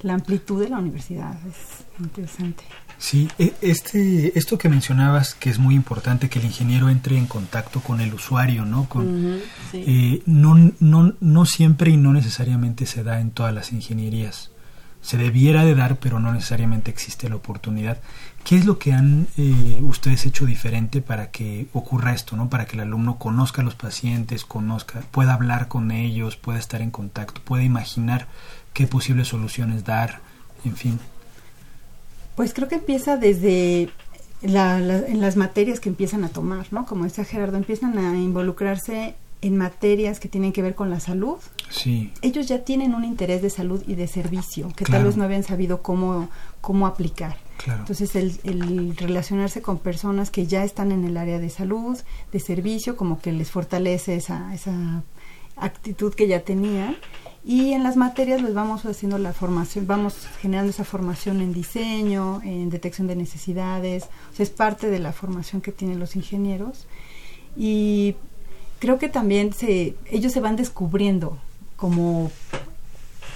[0.02, 2.64] la amplitud de la universidad es interesante.
[3.00, 7.28] Sí, e, este, esto que mencionabas que es muy importante que el ingeniero entre en
[7.28, 8.90] contacto con el usuario, ¿no?
[8.90, 9.40] Con,
[9.74, 14.52] eh, no, no, no siempre y no necesariamente se da en todas las ingenierías.
[15.02, 18.02] Se debiera de dar, pero no necesariamente existe la oportunidad.
[18.44, 22.50] ¿Qué es lo que han eh, ustedes hecho diferente para que ocurra esto, no?
[22.50, 26.82] Para que el alumno conozca a los pacientes, conozca, pueda hablar con ellos, pueda estar
[26.82, 28.28] en contacto, pueda imaginar
[28.74, 30.20] qué posibles soluciones dar,
[30.66, 31.00] en fin.
[32.36, 33.90] Pues creo que empieza desde
[34.42, 36.86] en las materias que empiezan a tomar, ¿no?
[36.86, 41.38] Como decía Gerardo, empiezan a involucrarse en materias que tienen que ver con la salud.
[41.70, 42.12] Sí.
[42.22, 45.44] Ellos ya tienen un interés de salud y de servicio que tal vez no habían
[45.44, 46.30] sabido cómo,
[46.62, 47.38] cómo aplicar.
[47.68, 51.98] Entonces, el, relacionarse con personas que ya están en el área de salud,
[52.32, 55.04] de servicio, como que les fortalece esa, esa
[55.58, 56.96] actitud que ya tenían.
[57.44, 62.42] Y en las materias les vamos haciendo la formación, vamos generando esa formación en diseño,
[62.44, 66.88] en detección de necesidades, o sea, es parte de la formación que tienen los ingenieros.
[67.58, 68.16] Y
[68.80, 71.38] creo que también se, ellos se van descubriendo
[71.76, 72.32] como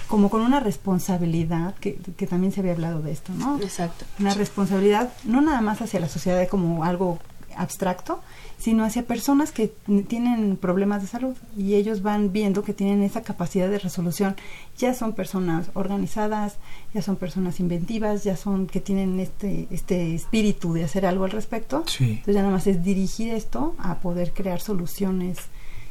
[0.08, 3.58] como con una responsabilidad, que, que, también se había hablado de esto, ¿no?
[3.60, 4.04] Exacto.
[4.20, 7.18] Una responsabilidad no nada más hacia la sociedad como algo
[7.56, 8.20] abstracto,
[8.58, 9.72] sino hacia personas que
[10.08, 14.36] tienen problemas de salud y ellos van viendo que tienen esa capacidad de resolución.
[14.78, 16.56] Ya son personas organizadas,
[16.92, 21.30] ya son personas inventivas, ya son que tienen este este espíritu de hacer algo al
[21.30, 21.84] respecto.
[22.00, 25.38] Entonces ya nada más es dirigir esto a poder crear soluciones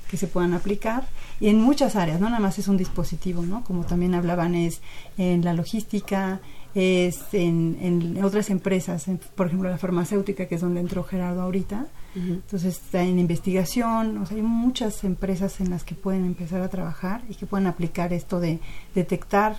[0.10, 1.08] que se puedan aplicar
[1.40, 3.64] y en muchas áreas, no nada más es un dispositivo, ¿no?
[3.64, 4.80] Como también hablaban es
[5.18, 6.40] en la logística,
[6.76, 9.06] es en, en otras empresas,
[9.36, 14.26] por ejemplo la farmacéutica, que es donde entró Gerardo ahorita, entonces está en investigación, o
[14.26, 18.14] sea, hay muchas empresas en las que pueden empezar a trabajar y que pueden aplicar
[18.14, 18.60] esto de
[18.94, 19.56] detectar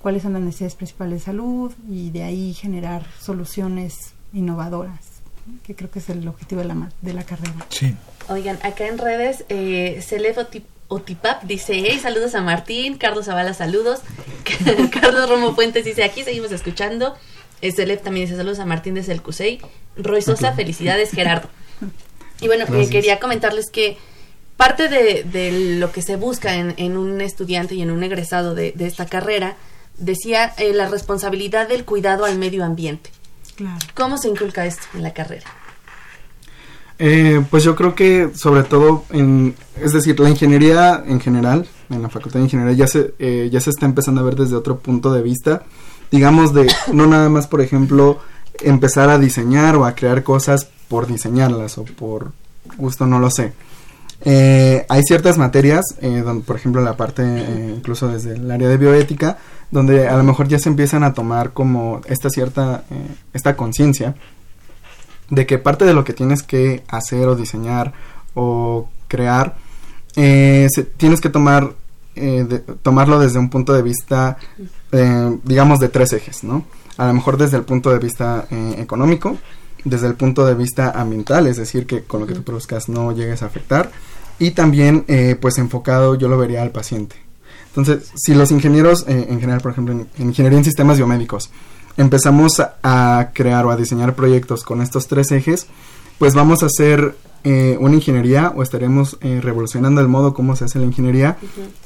[0.00, 5.00] cuáles son las necesidades principales de salud y de ahí generar soluciones innovadoras,
[5.64, 7.54] que creo que es el objetivo de la, de la carrera.
[7.70, 7.94] Sí.
[8.28, 10.00] Oigan, acá en redes, eh,
[10.88, 14.00] Otipap dice, hey, saludos a Martín, Carlos Zavala, saludos.
[15.00, 17.16] Carlos Romo Fuentes dice, aquí seguimos escuchando.
[17.60, 19.60] Celeb también dice, saludos a Martín desde el CUSEI.
[19.96, 21.48] Roy Sosa, felicidades, Gerardo.
[22.38, 23.96] Y bueno, eh, quería comentarles que
[24.58, 29.06] parte de, lo que se busca en, un estudiante y en un egresado de, esta
[29.06, 29.56] carrera,
[29.96, 33.08] decía eh, la responsabilidad del cuidado al medio ambiente.
[33.54, 33.78] Claro.
[33.94, 35.46] ¿Cómo se inculca esto en la carrera?
[36.98, 42.00] Eh, pues yo creo que sobre todo en, es decir, la ingeniería en general, en
[42.00, 44.78] la Facultad de Ingeniería ya se, eh, ya se está empezando a ver desde otro
[44.78, 45.62] punto de vista,
[46.10, 48.18] digamos de, no nada más por ejemplo,
[48.60, 52.32] empezar a diseñar o a crear cosas por diseñarlas o por
[52.78, 53.52] gusto, no lo sé.
[54.22, 57.22] Eh, hay ciertas materias, donde, por ejemplo la parte
[57.76, 59.36] incluso desde el área de bioética,
[59.70, 62.84] donde a lo mejor ya se empiezan a tomar como esta cierta,
[63.34, 64.14] esta conciencia
[65.30, 67.92] de que parte de lo que tienes que hacer o diseñar
[68.34, 69.56] o crear,
[70.16, 71.72] eh, tienes que tomar,
[72.14, 74.38] eh, tomarlo desde un punto de vista,
[74.92, 76.64] eh, digamos, de tres ejes, ¿no?
[76.96, 78.46] A lo mejor desde el punto de vista
[78.78, 79.36] económico,
[79.84, 83.12] desde el punto de vista ambiental, es decir, que con lo que tú produzcas no
[83.12, 83.90] llegues a afectar,
[84.38, 85.04] y también,
[85.38, 87.16] pues, enfocado, yo lo vería al paciente.
[87.68, 91.50] Entonces, si los ingenieros, en general, por ejemplo, en ingeniería en sistemas biomédicos,
[91.96, 95.66] empezamos a, crear o a diseñar proyectos con estos tres ejes,
[96.18, 100.64] pues vamos a hacer eh, una ingeniería o estaremos eh, revolucionando el modo como se
[100.64, 101.36] hace la ingeniería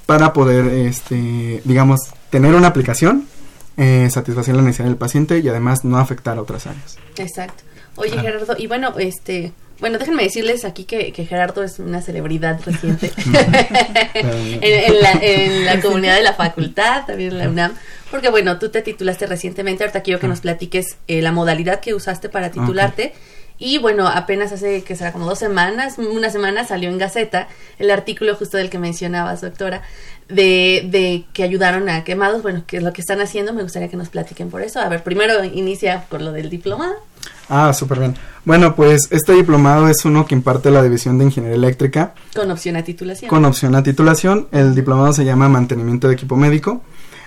[0.07, 2.01] para poder, este, digamos,
[2.31, 3.27] tener una aplicación,
[3.77, 6.97] eh, satisfacer la necesidad del paciente y además no afectar a otras áreas.
[7.17, 7.65] Exacto.
[7.97, 13.13] Oye, Gerardo, y bueno, este, bueno, déjenme decirles aquí que, Gerardo es una celebridad reciente.
[14.23, 17.73] En, la, en, la, comunidad de la facultad, también en la UNAM,
[18.11, 21.95] porque bueno, tú te titulaste recientemente, ahorita quiero que nos platiques eh, la modalidad que
[21.95, 23.13] usaste para titularte.
[23.63, 27.47] Y bueno, apenas hace que será como dos semanas, una semana salió en Gaceta
[27.79, 29.83] el artículo justo del que mencionabas, doctora,
[30.31, 32.43] de, de que ayudaron a quemados.
[32.43, 34.81] Bueno, que es lo que están haciendo, me gustaría que nos platiquen por eso.
[34.81, 36.95] A ver, primero inicia con lo del diplomado.
[37.51, 38.15] Ah, súper bien.
[38.47, 42.15] Bueno, pues este diplomado es uno que imparte la División de Ingeniería Eléctrica.
[42.35, 43.29] Con opción a titulación.
[43.29, 44.49] Con opción a titulación.
[44.53, 46.81] El diplomado se llama Mantenimiento de Equipo Médico.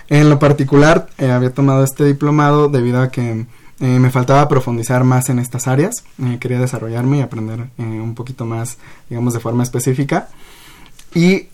[0.08, 3.46] En lo particular, eh, había tomado este diplomado debido a que
[3.84, 6.04] eh, me faltaba profundizar más en estas áreas.
[6.22, 8.78] Eh, quería desarrollarme y aprender un poquito más,
[9.08, 10.28] digamos, de forma específica.
[11.16, 11.46] Y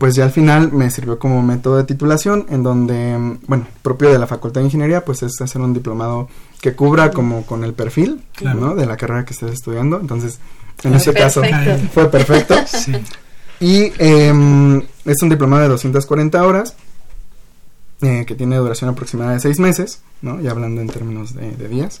[0.00, 4.18] pues ya al final me sirvió como método de titulación en donde, bueno, propio de
[4.18, 6.28] la Facultad de Ingeniería, pues es hacer un diplomado
[6.60, 8.74] que cubra como con el perfil, ¿no?
[8.74, 10.00] De la carrera que estés estudiando.
[10.00, 10.40] Entonces,
[10.82, 11.42] en ese caso
[11.92, 12.56] fue perfecto.
[13.60, 16.74] Y em, es un diplomado de 240 horas.
[18.04, 20.40] Eh, que tiene duración aproximada de seis meses, ¿no?
[20.40, 22.00] Ya hablando en términos de, días.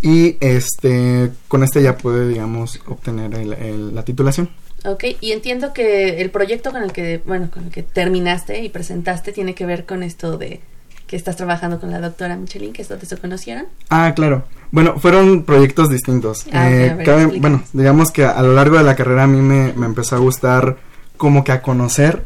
[0.00, 4.50] Y este, con este ya puede, digamos, obtener la titulación.
[4.84, 8.68] Ok, y entiendo que el proyecto con el que, bueno, con el que terminaste y
[8.68, 10.60] presentaste tiene que ver con esto de
[11.06, 13.66] que estás trabajando con la doctora Michelin, que es donde se conocieron.
[13.88, 14.44] Ah, claro.
[14.70, 16.46] Bueno, fueron proyectos distintos.
[16.52, 19.86] Ah, eh, bueno, digamos que a, lo largo de la carrera a mí me, me,
[19.86, 20.76] empezó a gustar
[21.16, 22.22] como que a conocer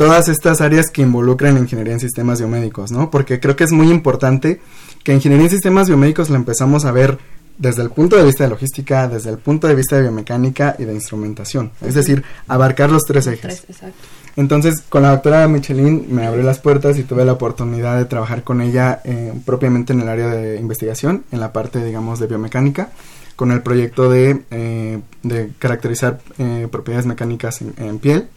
[0.00, 3.10] todas estas áreas que involucran ingeniería en sistemas biomédicos, ¿no?
[3.10, 4.58] Porque creo que es muy importante
[5.04, 7.18] que ingeniería en sistemas biomédicos la empezamos a ver
[7.58, 10.86] desde el punto de vista de logística, desde el punto de vista de biomecánica y
[10.86, 11.72] de instrumentación.
[11.82, 13.62] Es decir, abarcar los tres ejes.
[13.68, 13.98] exacto.
[14.36, 18.42] Entonces, con la doctora Michelin me abrió las puertas y tuve la oportunidad de trabajar
[18.42, 22.88] con ella eh, propiamente en el área de investigación, en la parte, digamos, de biomecánica,
[23.36, 28.28] con el proyecto de, eh, de caracterizar eh, propiedades mecánicas en, piel.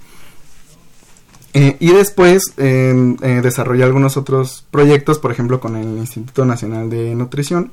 [1.53, 7.71] Y después desarrollé algunos otros proyectos, por ejemplo, con el Instituto Nacional de Nutrición.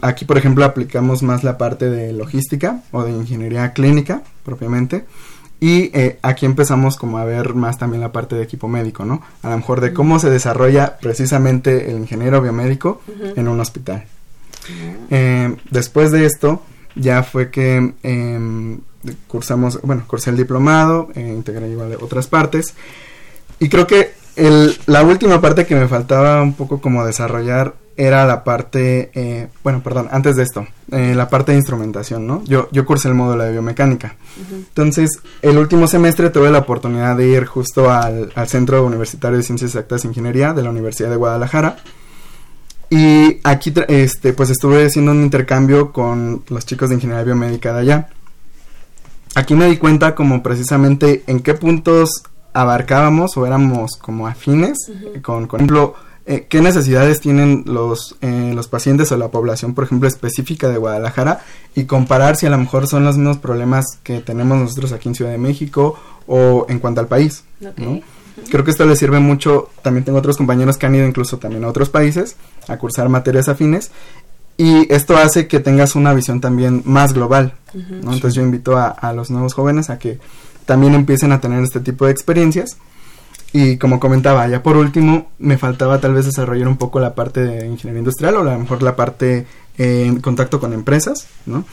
[0.00, 5.04] aquí, por ejemplo, aplicamos más la parte de logística o de ingeniería clínica, propiamente
[5.62, 9.22] Y eh, aquí empezamos como a ver más también la parte de equipo médico, ¿no?
[9.44, 13.00] A lo mejor de cómo se desarrolla precisamente el ingeniero biomédico
[13.36, 14.04] en un hospital.
[15.10, 16.62] Eh, después de esto,
[16.96, 18.80] ya fue que em,
[19.26, 22.74] cursamos, bueno, cursé el diplomado, eh, integré igual otras partes.
[23.58, 28.24] Y creo que el, la última parte que me faltaba un poco como desarrollar era
[28.24, 32.42] la parte, eh, bueno, perdón, antes de esto, eh, la parte de instrumentación, ¿no?
[32.44, 34.16] Yo, yo cursé el módulo de biomecánica.
[34.50, 39.70] Entonces, el último semestre tuve la oportunidad de ir justo al, Centro Universitario de Ciencias
[39.74, 41.76] Exactas e Ingeniería de la Universidad de Guadalajara.
[42.88, 47.80] Y aquí, este, pues estuve haciendo un intercambio con los chicos de Ingeniería Biomédica de
[47.80, 48.08] allá.
[49.34, 52.22] Aquí me di cuenta como precisamente en qué puntos
[52.52, 54.90] abarcábamos o éramos como afines
[55.22, 55.94] con, por ejemplo,
[56.26, 60.76] eh, qué necesidades tienen los, eh, los pacientes o la población, por ejemplo, específica de
[60.76, 61.40] Guadalajara
[61.74, 65.14] y comparar si a lo mejor son los mismos problemas que tenemos nosotros aquí en
[65.14, 67.42] Ciudad de México o en cuanto al país.
[68.50, 69.70] Creo que esto les sirve mucho.
[69.82, 72.36] También tengo otros compañeros que han ido incluso también a otros países
[72.68, 73.90] a cursar materias afines
[74.56, 77.54] y esto hace que tengas una visión también más global.
[77.74, 80.18] Entonces yo invito a, a los nuevos jóvenes a que
[80.66, 82.76] también empiecen a tener este tipo de experiencias
[83.52, 87.40] y como comentaba, ya por último, me faltaba tal vez desarrollar un poco la parte
[87.40, 89.46] de ingeniería industrial o a lo mejor la parte
[89.76, 91.64] en contacto con empresas, ¿no?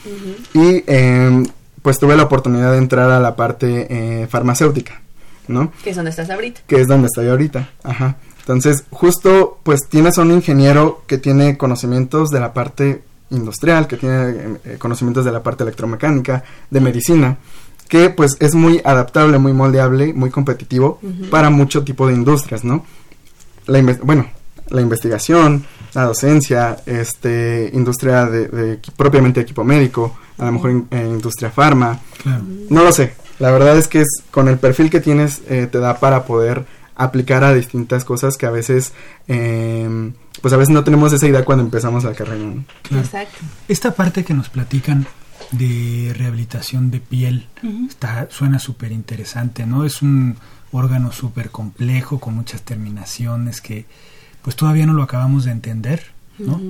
[0.52, 1.46] Y em,
[1.80, 5.00] pues tuve la oportunidad de entrar a la parte eh, farmacéutica,
[5.48, 5.72] ¿no?
[5.82, 6.60] Que es donde estás ahorita.
[6.66, 8.16] Que es donde estoy ahorita, ajá.
[8.52, 13.96] Entonces, justo, pues tienes a un ingeniero que tiene conocimientos de la parte industrial, que
[13.96, 17.38] tiene eh, conocimientos de la parte electromecánica, de medicina,
[17.88, 20.98] que pues es muy adaptable, muy moldeable, muy competitivo
[21.30, 22.84] para mucho tipo de industrias, ¿no?
[23.66, 24.26] La bueno,
[24.68, 31.50] la investigación, la docencia, este, industria de, propiamente equipo médico, a lo mejor eh, industria
[31.50, 32.00] farma,
[32.68, 33.14] no lo sé.
[33.38, 36.66] La verdad es que es con el perfil que tienes eh, te da para poder
[37.04, 38.92] aplicar a distintas cosas que a veces
[39.26, 42.52] em, pues a veces no tenemos esa idea cuando empezamos la carrera.
[42.90, 43.38] Exacto.
[43.68, 45.06] Esta parte que nos platican
[45.52, 47.48] de rehabilitación de piel.
[47.88, 49.84] Está, suena súper interesante, ¿no?
[49.84, 50.36] Es un
[50.72, 53.86] órgano súper complejo con muchas terminaciones que
[54.42, 56.60] pues todavía no lo acabamos de entender, ¿no?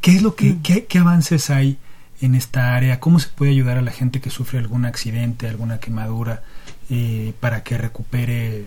[0.00, 1.78] ¿Qué es lo que, qué, avances hay
[2.20, 3.00] en esta área?
[3.00, 6.42] ¿Cómo se puede ayudar a la gente que sufre algún accidente, alguna quemadura,
[6.90, 8.66] eh, para que recupere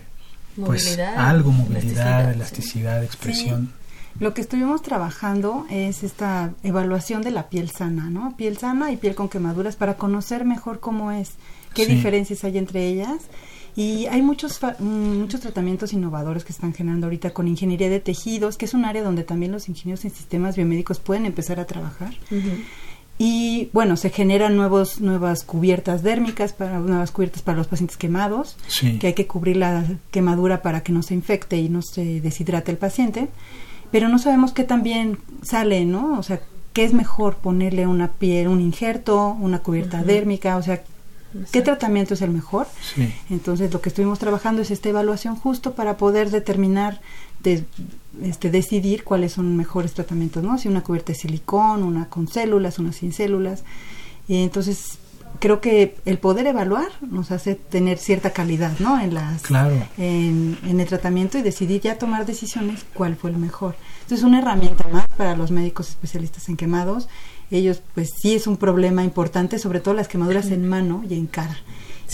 [0.56, 3.72] pues algo, movilidad, elasticidad, expresión?
[4.20, 8.36] Lo que estuvimos trabajando es esta evaluación de la piel sana, ¿no?
[8.36, 11.32] Piel sana y piel con quemaduras para conocer mejor cómo es,
[11.74, 13.22] qué diferencias hay entre ellas.
[13.74, 18.66] Y hay muchos, muchos tratamientos innovadores que están generando ahorita con ingeniería de tejidos, que
[18.66, 22.12] es un área donde también los ingenieros en sistemas biomédicos pueden empezar a trabajar.
[23.24, 28.56] Y bueno, se generan nuevos, nuevas cubiertas dérmicas, para, nuevas cubiertas para los pacientes quemados,
[29.00, 32.70] que hay que cubrir la quemadura para que no se infecte y no se deshidrate
[32.70, 33.28] el paciente
[33.92, 36.18] pero no sabemos qué también sale, ¿no?
[36.18, 36.40] O sea,
[36.72, 40.82] qué es mejor ponerle una piel, un injerto, una cubierta dérmica, o sea,
[41.52, 42.66] qué tratamiento es el mejor.
[42.94, 43.12] Sí.
[43.28, 47.02] Entonces, lo que estuvimos trabajando es esta evaluación justo para poder determinar,
[47.42, 47.64] de,
[48.22, 50.58] este, decidir cuáles son mejores tratamientos, ¿no?
[50.58, 53.64] Si una cubierta de silicón, una con células, una sin células.
[54.28, 54.98] Y entonces,
[55.38, 59.00] creo que el poder evaluar nos hace tener cierta calidad, ¿no?
[59.00, 59.42] En las
[59.98, 63.74] en, el tratamiento y decidir ya tomar decisiones cuál fue el mejor.
[64.02, 67.08] Entonces es una herramienta más para los médicos especialistas en quemados.
[67.50, 71.26] Ellos pues sí es un problema importante, sobre todo las quemaduras en mano y en
[71.26, 71.56] cara.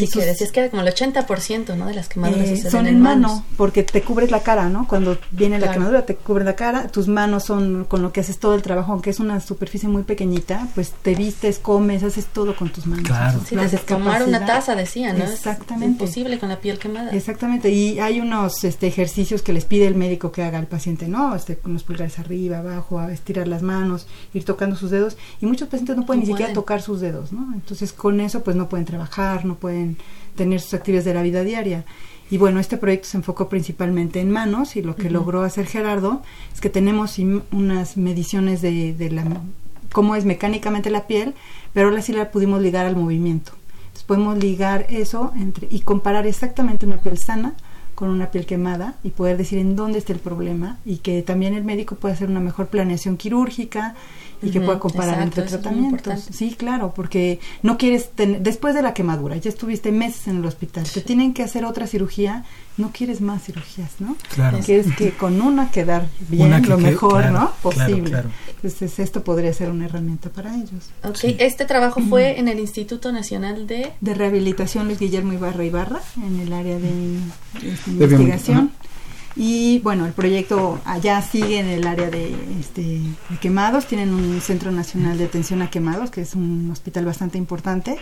[0.07, 1.87] Sí, que decías que era como el 80%, ¿no?
[1.87, 4.87] De las quemaduras eh, son en, mano, porque te cubres la cara, ¿no?
[4.87, 8.39] Cuando viene la quemadura te cubre la cara, tus manos son con lo que haces
[8.39, 12.55] todo el trabajo, aunque es una superficie muy pequeñita, pues te vistes, comes, haces todo
[12.55, 13.07] con tus manos.
[13.07, 13.41] Claro.
[13.47, 15.25] Sí, tomar una taza, decía, ¿no?
[15.25, 15.87] Exactamente.
[15.87, 17.11] Es imposible con la piel quemada.
[17.11, 21.09] Exactamente, y hay unos este, ejercicios que les pide el médico que haga al paciente,
[21.09, 21.35] ¿no?
[21.35, 25.47] Este, con los pulgares arriba, abajo, a estirar las manos, ir tocando sus dedos, y
[25.47, 27.53] muchos pacientes no pueden ni siquiera tocar sus dedos, ¿no?
[27.55, 29.88] Entonces con eso pues no pueden trabajar, no pueden
[30.37, 31.85] tener sus actividades de la vida diaria.
[32.31, 36.23] Y bueno, este proyecto se enfocó principalmente en manos y lo que logró hacer Gerardo
[36.53, 37.19] es que tenemos
[37.53, 39.25] unas mediciones de, de, la,
[39.93, 41.35] cómo es mecánicamente la piel,
[41.73, 43.53] pero ahora sí la pudimos ligar al movimiento.
[43.87, 47.55] Entonces podemos ligar eso entre, y comparar exactamente una piel sana
[47.95, 51.55] con una piel quemada y poder decir en dónde está el problema y que también
[51.55, 53.97] el médico puede hacer una mejor planeación quirúrgica
[54.43, 56.29] y que pueda comparar entre tratamientos.
[56.31, 60.45] Sí, claro, porque no quieres tener, después de la quemadura, ya estuviste meses en el
[60.45, 62.45] hospital, te tienen que hacer otra cirugía,
[62.77, 64.17] no quieres más cirugías, ¿no?
[64.35, 64.61] Claro.
[64.65, 67.53] Quieres que con una quedar bien, lo mejor, ¿no?
[67.63, 68.23] Posible.
[68.49, 70.91] Entonces, esto podría ser una herramienta para ellos.
[71.05, 73.93] Ok, este trabajo fue en el Instituto Nacional de...
[74.01, 77.19] De Rehabilitación Luis Guillermo Ibarra Ibarra, en el área de,
[77.87, 78.73] investigación.
[79.41, 83.01] Y bueno, el proyecto allá sigue en el área de, este,
[83.41, 83.87] quemados.
[83.87, 87.97] Tienen un Centro Nacional de Atención a Quemados, que es un hospital bastante importante.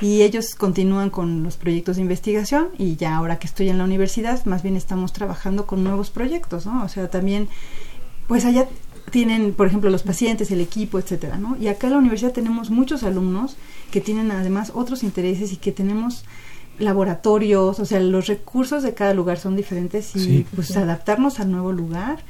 [0.00, 2.68] Y ellos continúan con los proyectos de investigación.
[2.78, 6.64] Y ya ahora que estoy en la universidad, más bien estamos trabajando con nuevos proyectos,
[6.64, 6.82] ¿no?
[6.82, 7.50] O sea, también,
[8.26, 8.66] pues allá
[9.10, 11.58] tienen, por ejemplo, los pacientes, el equipo, etcétera, ¿no?
[11.60, 13.58] Y acá en la universidad tenemos muchos alumnos
[13.90, 16.24] que tienen además otros intereses y que tenemos
[16.80, 21.72] laboratorios, o sea, los recursos de cada lugar son diferentes y pues adaptarnos al nuevo
[21.72, 22.20] lugar.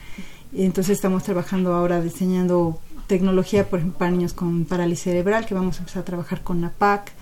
[0.52, 5.76] Entonces estamos trabajando ahora diseñando tecnología, por ejemplo, para niños con parálisis cerebral, que vamos
[5.76, 7.12] a empezar a trabajar con NAPAC.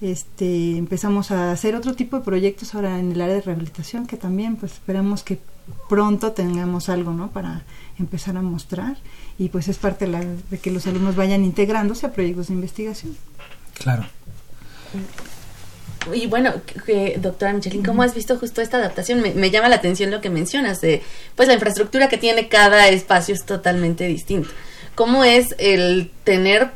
[0.00, 4.16] Este, empezamos a hacer otro tipo de proyectos ahora en el área de rehabilitación, que
[4.16, 5.38] también pues esperamos que
[5.88, 7.30] pronto tengamos algo, ¿no?
[7.30, 7.64] Para
[7.98, 8.96] empezar a mostrar
[9.38, 12.54] y pues es parte de, la, de que los alumnos vayan integrándose a proyectos de
[12.54, 13.16] investigación.
[13.74, 14.04] Claro.
[16.12, 16.54] Y bueno,
[17.18, 19.20] doctora Michelin, ¿cómo has visto justo esta adaptación?
[19.20, 21.02] Me, llama la atención lo que mencionas, de
[21.36, 24.48] pues la infraestructura que tiene cada espacio es totalmente distinto.
[24.94, 26.70] ¿Cómo es el tener,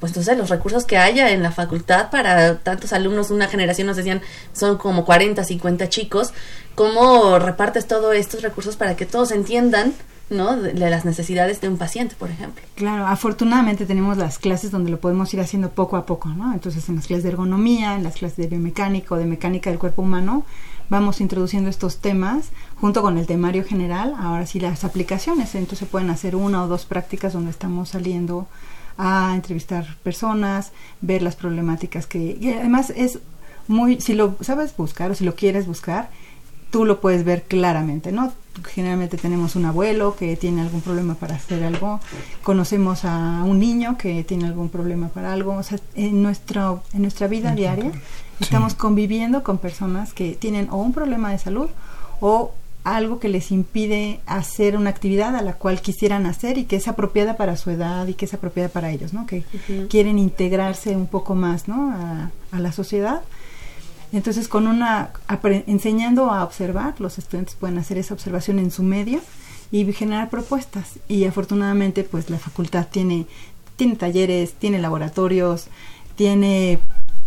[0.00, 3.30] pues no sé, los recursos que haya en la facultad para tantos alumnos?
[3.30, 4.22] Una generación nos decían,
[4.54, 6.32] son como 40, 50 chicos.
[6.74, 9.94] ¿Cómo repartes todos estos recursos para que todos entiendan
[10.32, 10.56] ¿no?
[10.56, 12.62] De, las necesidades de un paciente, por ejemplo.
[12.74, 16.52] Claro, afortunadamente tenemos las clases donde lo podemos ir haciendo poco a poco, ¿no?
[16.52, 20.02] Entonces, en las clases de ergonomía, en las clases de biomecánica de mecánica del cuerpo
[20.02, 20.44] humano,
[20.88, 24.14] vamos introduciendo estos temas junto con el temario general.
[24.18, 28.48] Ahora sí, las aplicaciones, entonces pueden hacer una o dos prácticas donde estamos saliendo
[28.98, 32.36] a entrevistar personas, ver las problemáticas que...
[32.40, 33.20] Y además es
[33.68, 36.10] muy, si lo sabes buscar o si lo quieres buscar,
[36.72, 38.32] tú lo puedes ver claramente, ¿no?
[38.64, 42.00] generalmente tenemos un abuelo que tiene algún problema para hacer algo,
[42.42, 47.02] conocemos a un niño que tiene algún problema para algo, o sea, en, nuestro, en
[47.02, 47.92] nuestra vida diaria
[48.40, 51.68] estamos conviviendo con personas que tienen o un problema de salud
[52.20, 52.52] o
[52.84, 56.88] algo que les impide hacer una actividad a la cual quisieran hacer y que es
[56.88, 59.24] apropiada para su edad y que es apropiada para ellos, ¿no?
[59.24, 59.44] Que
[59.88, 61.92] quieren integrarse un poco más, ¿no?
[61.92, 63.22] A, a la sociedad
[64.12, 65.10] entonces, con una
[65.66, 69.20] enseñando a observar, los estudiantes pueden hacer esa observación en su medio
[69.70, 70.98] y generar propuestas.
[71.08, 73.26] Y afortunadamente, pues la facultad tiene
[73.76, 75.66] tiene talleres, tiene laboratorios,
[76.14, 76.78] tiene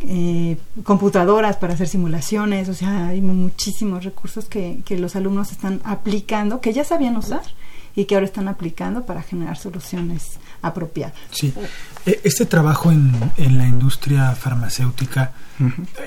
[0.08, 5.82] eh, computadoras para hacer simulaciones, o sea, hay muchísimos recursos que, que los alumnos están
[5.84, 7.44] aplicando, que ya sabían usar
[7.96, 11.14] y que ahora están aplicando para generar soluciones apropiadas.
[11.32, 11.54] Sí,
[12.06, 15.32] e, este trabajo en, en la industria farmacéutica,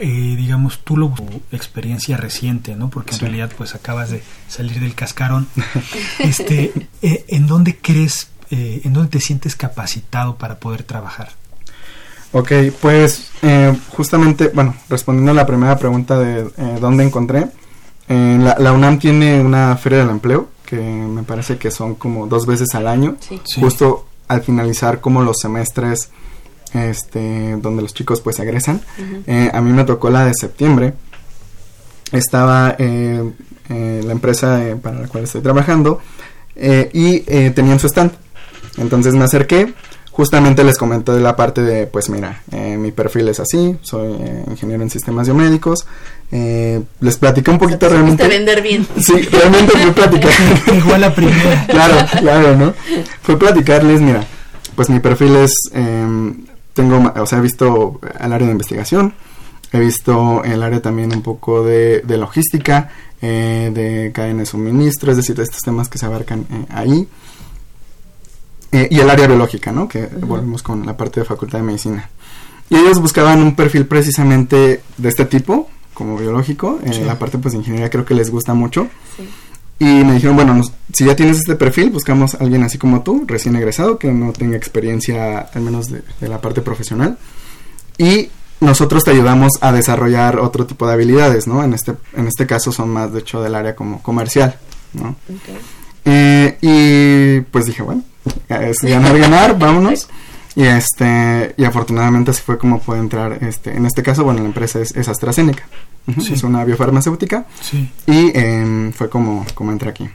[0.00, 1.14] eh, digamos, tú lo
[1.52, 2.90] experiencia reciente, ¿no?
[2.90, 5.46] Porque en realidad pues acabas de salir del cascarón.
[6.18, 11.30] este, eh, ¿En dónde crees, eh, en dónde te sientes capacitado para poder trabajar?
[12.32, 12.52] Ok,
[12.82, 13.30] pues
[13.90, 16.44] justamente, bueno, respondiendo a la primera pregunta de
[16.78, 17.46] dónde encontré,
[18.06, 22.44] la, la, UNAM tiene una feria del empleo que me parece que son como dos
[22.44, 23.16] veces al año,
[23.58, 26.10] justo al finalizar como los semestres
[26.74, 28.80] este donde los chicos pues egresan.
[29.26, 30.94] Eh, a mí me tocó la de septiembre.
[32.12, 33.32] Estaba eh,
[33.68, 36.00] eh, la empresa para la cual estoy trabajando
[36.56, 37.20] y
[37.50, 38.12] tenían su stand.
[38.78, 39.74] Entonces me acerqué,
[40.18, 44.16] justamente les comenté de la parte de, pues mira, eh, mi perfil es así, soy
[44.18, 45.86] eh, ingeniero en sistemas biomédicos,
[46.32, 48.26] eh, les platiqué un poquito realmente.
[48.26, 48.84] vender bien.
[48.98, 50.32] Sí, realmente fue platicar.
[50.76, 51.66] Igual la primera.
[51.68, 52.74] claro, claro, ¿no?
[53.22, 54.26] Fue platicarles, mira,
[54.74, 59.14] pues mi perfil es, em, tengo, o sea, he visto el área de investigación,
[59.72, 62.90] he visto el área también un poco de, de logística,
[63.20, 67.06] de cadena de suministro, es decir, de estos temas que se abarcan ahí.
[68.70, 69.88] Eh, y el área biológica, ¿no?
[69.88, 72.10] Que volvemos con la parte de Facultad de Medicina.
[72.70, 76.78] Y ellos buscaban un perfil precisamente de este tipo, como biológico.
[76.84, 78.88] En la parte pues de ingeniería creo que les gusta mucho.
[79.80, 80.60] Y me dijeron, bueno,
[80.92, 84.32] si ya tienes este perfil, buscamos a alguien así como tú, recién egresado, que no
[84.32, 87.16] tenga experiencia al menos de, la parte profesional.
[87.96, 88.28] Y
[88.60, 91.62] nosotros te ayudamos a desarrollar otro tipo de habilidades, ¿no?
[91.62, 94.58] En este, en este caso son más, de hecho, del área como comercial,
[94.94, 95.14] ¿no?
[96.04, 98.02] Eh, y pues dije, bueno,
[98.48, 100.08] es ganar, ganar, vámonos.
[100.56, 104.46] Y este, y afortunadamente así fue como pude entrar, este, en este caso, bueno, la
[104.46, 105.62] empresa es, AstraZeneca,
[106.16, 107.46] es una biofarmacéutica,
[108.06, 110.08] y em, fue como, como entré aquí.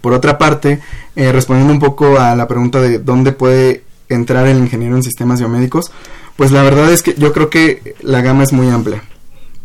[0.00, 0.80] Por otra parte,
[1.16, 5.40] eh, respondiendo un poco a la pregunta de dónde puede entrar el ingeniero en sistemas
[5.40, 5.90] biomédicos,
[6.36, 9.02] pues la verdad es que yo creo que la gama es muy amplia.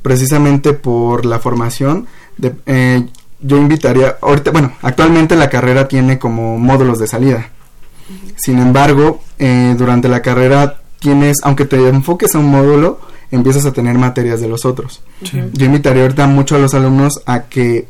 [0.02, 3.06] Precisamente por la formación, de, eh,
[3.42, 7.50] yo invitaría, ahorita, bueno, actualmente la carrera tiene como módulos de salida.
[8.36, 13.00] Sin embargo, eh, durante la carrera tienes, aunque te enfoques a un módulo,
[13.32, 15.02] empiezas a tener materias de los otros.
[15.22, 17.88] Yo invitaría ahorita mucho a los alumnos a que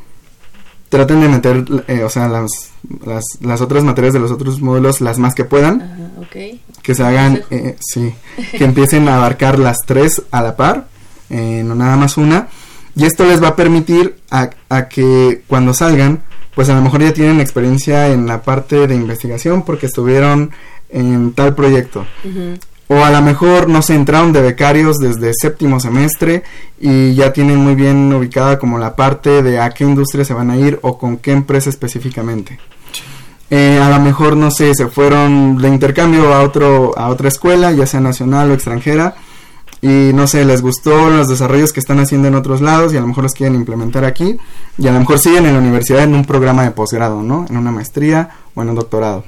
[0.88, 2.70] traten de meter, eh, o sea, las,
[3.04, 6.22] las, las, otras materias de los otros módulos las más que puedan.
[6.82, 8.14] Que se hagan, eh, sí,
[8.52, 10.88] que empiecen a abarcar las tres a la par,
[11.30, 12.48] eh, no nada más una.
[12.94, 16.22] Y esto les va a permitir a, a, que cuando salgan,
[16.54, 20.50] pues a lo mejor ya tienen experiencia en la parte de investigación porque estuvieron
[20.90, 22.06] en tal proyecto.
[22.88, 26.42] O a lo mejor, no se entraron de becarios desde séptimo semestre
[26.78, 30.50] y ya tienen muy bien ubicada como la parte de a qué industria se van
[30.50, 32.58] a ir o con qué empresa específicamente.
[33.48, 37.72] Eh, a lo mejor, no sé, se fueron de intercambio a, otro, a otra escuela,
[37.72, 39.14] ya sea nacional o extranjera,
[39.82, 43.00] y no sé, les gustó los desarrollos que están haciendo en otros lados y a
[43.00, 44.38] lo mejor los quieren implementar aquí,
[44.78, 47.46] y a lo mejor siguen en la universidad en un programa de posgrado, ¿no?
[47.50, 49.24] En una maestría o en un doctorado.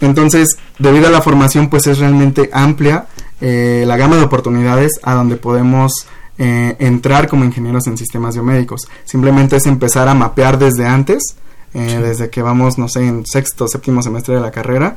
[0.00, 3.06] Entonces, debido a la formación, pues es realmente amplia
[3.40, 5.92] eh, la gama de oportunidades a donde podemos
[6.38, 8.88] eh, entrar como ingenieros en sistemas biomédicos.
[9.04, 11.36] Simplemente es empezar a mapear desde antes,
[11.74, 14.96] eh, desde que vamos, no sé, en sexto, séptimo semestre de la carrera,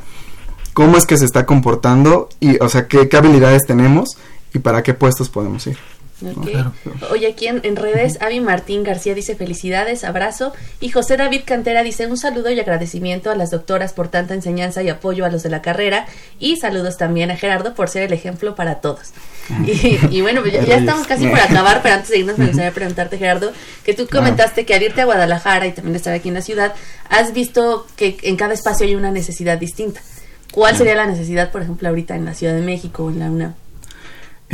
[0.74, 4.18] cómo es que se está comportando y, o sea, qué habilidades tenemos
[4.54, 5.78] y para qué puestos podemos ir.
[7.12, 10.54] Oye, aquí en, redes, Avi Martín García dice felicidades, abrazo.
[10.80, 14.84] Y José David Cantera dice un saludo y agradecimiento a las doctoras por tanta enseñanza
[14.84, 16.06] y apoyo a los de la carrera.
[16.40, 19.12] Y saludos también a Gerardo por ser el ejemplo para todos.
[20.10, 23.18] Y, bueno, pues ya, estamos casi por acabar, pero antes de irnos me gustaría preguntarte,
[23.18, 23.52] Gerardo,
[23.84, 26.74] que tú comentaste que al irte a Guadalajara y también estar aquí en la ciudad,
[27.10, 30.02] has visto que en cada espacio hay una necesidad distinta.
[30.54, 33.26] ¿Cuál sería la necesidad, por ejemplo, ahorita en la Ciudad de México o en la
[33.26, 33.56] UNAM?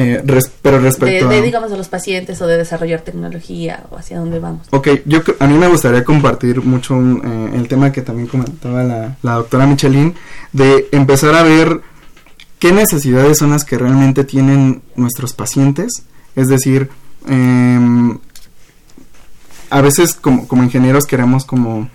[0.01, 0.23] Eh,
[0.61, 4.67] pero respecto de, digamos, a los pacientes o de desarrollar tecnología o hacia dónde vamos.
[4.71, 9.17] Ok, yo a mí me gustaría compartir mucho eh, el tema que también comentaba la,
[9.21, 10.15] la doctora Michelin,
[10.53, 11.81] de empezar a ver
[12.59, 16.03] qué necesidades son las que realmente tienen nuestros pacientes.
[16.33, 16.89] Es decir,
[17.27, 18.19] em,
[19.69, 21.89] a veces como, como ingenieros queremos como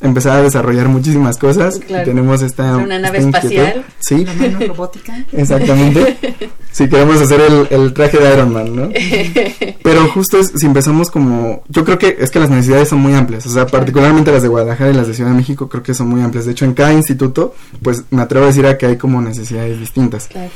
[0.00, 1.80] empezar a desarrollar muchísimas cosas.
[2.04, 5.24] Tenemos esta una nave espacial, sí, la robótica.
[5.32, 6.16] Exactamente.
[6.72, 8.88] sí, queremos hacer el, el, traje de Iron Man, ¿no?
[9.82, 13.14] Pero justo es, si empezamos como, yo creo que es que las necesidades son muy
[13.14, 15.94] amplias, o sea, particularmente las de Guadalajara y las de Ciudad de México creo que
[15.94, 16.46] son muy amplias.
[16.46, 19.78] De hecho, en cada instituto, pues me atrevo a decir a que hay como necesidades
[19.78, 20.28] distintas.
[20.28, 20.50] Claro.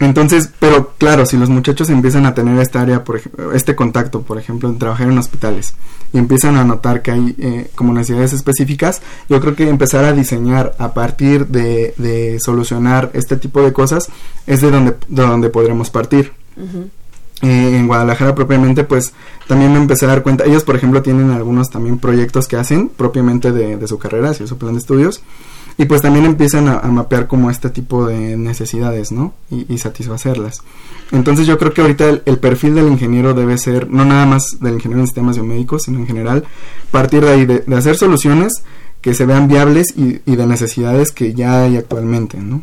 [0.00, 3.20] Entonces, pero claro, si los muchachos empiezan a tener esta área, por
[3.54, 5.74] este contacto, por ejemplo, en trabajar en hospitales,
[6.14, 10.14] y empiezan a notar que hay eh, como necesidades específicas, yo creo que empezar a
[10.14, 14.08] diseñar a partir de, de solucionar este tipo de cosas
[14.46, 16.32] es de donde, de donde podremos partir.
[17.42, 19.12] Eh, en Guadalajara propiamente, pues
[19.46, 22.88] también me empecé a dar cuenta, ellos por ejemplo tienen algunos también proyectos que hacen
[22.88, 25.22] propiamente de, de su carrera, así su plan de estudios,
[25.78, 29.34] y pues también empiezan a, mapear como este tipo de necesidades, ¿no?
[29.50, 30.62] Y, satisfacerlas.
[31.10, 34.74] Entonces yo creo que ahorita el, perfil del ingeniero debe ser, no nada más del
[34.74, 36.44] ingeniero en sistemas biomédicos, sino en general,
[36.90, 38.62] partir de ahí, de, hacer soluciones
[39.00, 42.62] que se vean viables y, de necesidades que ya hay actualmente, ¿no?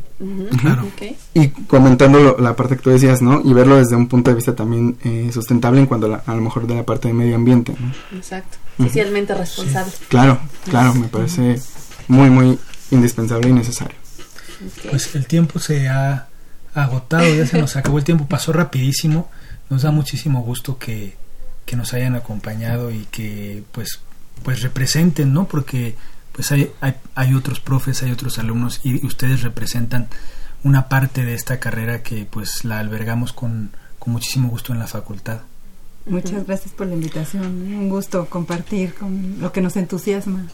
[0.61, 0.85] Claro.
[1.33, 3.41] Y comentando la parte que tú decías, ¿no?
[3.43, 6.67] Y verlo desde un punto de vista también eh, sustentable en cuanto a, lo mejor
[6.67, 8.17] de la parte de medio ambiente, ¿no?
[8.17, 8.57] Exacto.
[8.77, 9.91] Socialmente responsable.
[10.07, 10.37] Claro,
[10.69, 11.59] claro, me parece
[12.07, 12.59] muy, muy
[12.91, 13.95] indispensable y necesario.
[14.89, 16.27] Pues el tiempo se ha
[16.73, 19.29] agotado, ya se nos acabó el tiempo, pasó rapidísimo.
[19.69, 21.15] Nos da muchísimo gusto que,
[21.65, 24.01] que nos hayan acompañado y que pues
[24.43, 25.47] pues representen, ¿no?
[25.47, 25.95] Porque
[26.31, 30.07] pues hay, hay, hay, otros profes, hay otros alumnos y ustedes representan
[30.63, 34.87] una parte de esta carrera que pues la albergamos con, con muchísimo gusto en la
[34.87, 35.41] facultad.
[36.07, 37.45] Muchas gracias por la invitación.
[37.45, 40.45] Un gusto compartir con lo que nos entusiasma.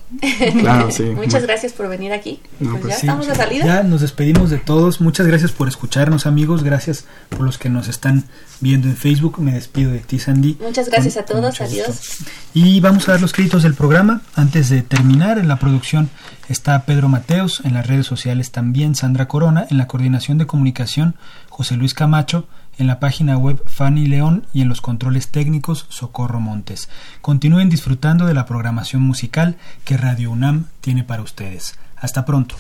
[0.60, 1.04] Claro, sí.
[1.04, 2.40] Muchas gracias por venir aquí.
[2.60, 3.66] pues, pues ya estamos de salida.
[3.66, 5.02] Ya nos despedimos de todos.
[5.02, 6.64] Muchas gracias por escucharnos, amigos.
[6.64, 8.26] Gracias por los que nos están
[8.60, 9.40] viendo en Facebook.
[9.40, 10.58] Me despido de ti, Sandy.
[10.62, 11.62] Muchas gracias a todos.
[11.62, 12.18] Adiós.
[12.54, 14.22] Y vamos a dar los créditos del programa.
[14.36, 16.10] Antes de terminar, en la producción
[16.50, 21.16] está Pedro Mateos, en las redes sociales también Sandra Corona, en la coordinación de comunicación
[21.50, 22.48] José Luis Camacho
[22.78, 26.90] en la página web Fanny León y en los controles técnicos Socorro Montes.
[27.22, 31.78] Continúen disfrutando de la programación musical que Radio UNAM tiene para ustedes.
[31.96, 32.56] Hasta pronto.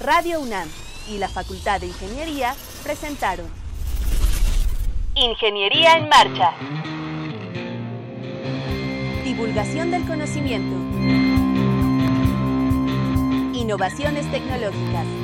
[0.00, 0.68] Radio UNAM
[1.08, 3.46] y la Facultad de Ingeniería presentaron
[5.14, 6.50] Ingeniería en Marcha.
[9.24, 10.76] Divulgación del conocimiento.
[13.56, 15.23] Innovaciones tecnológicas.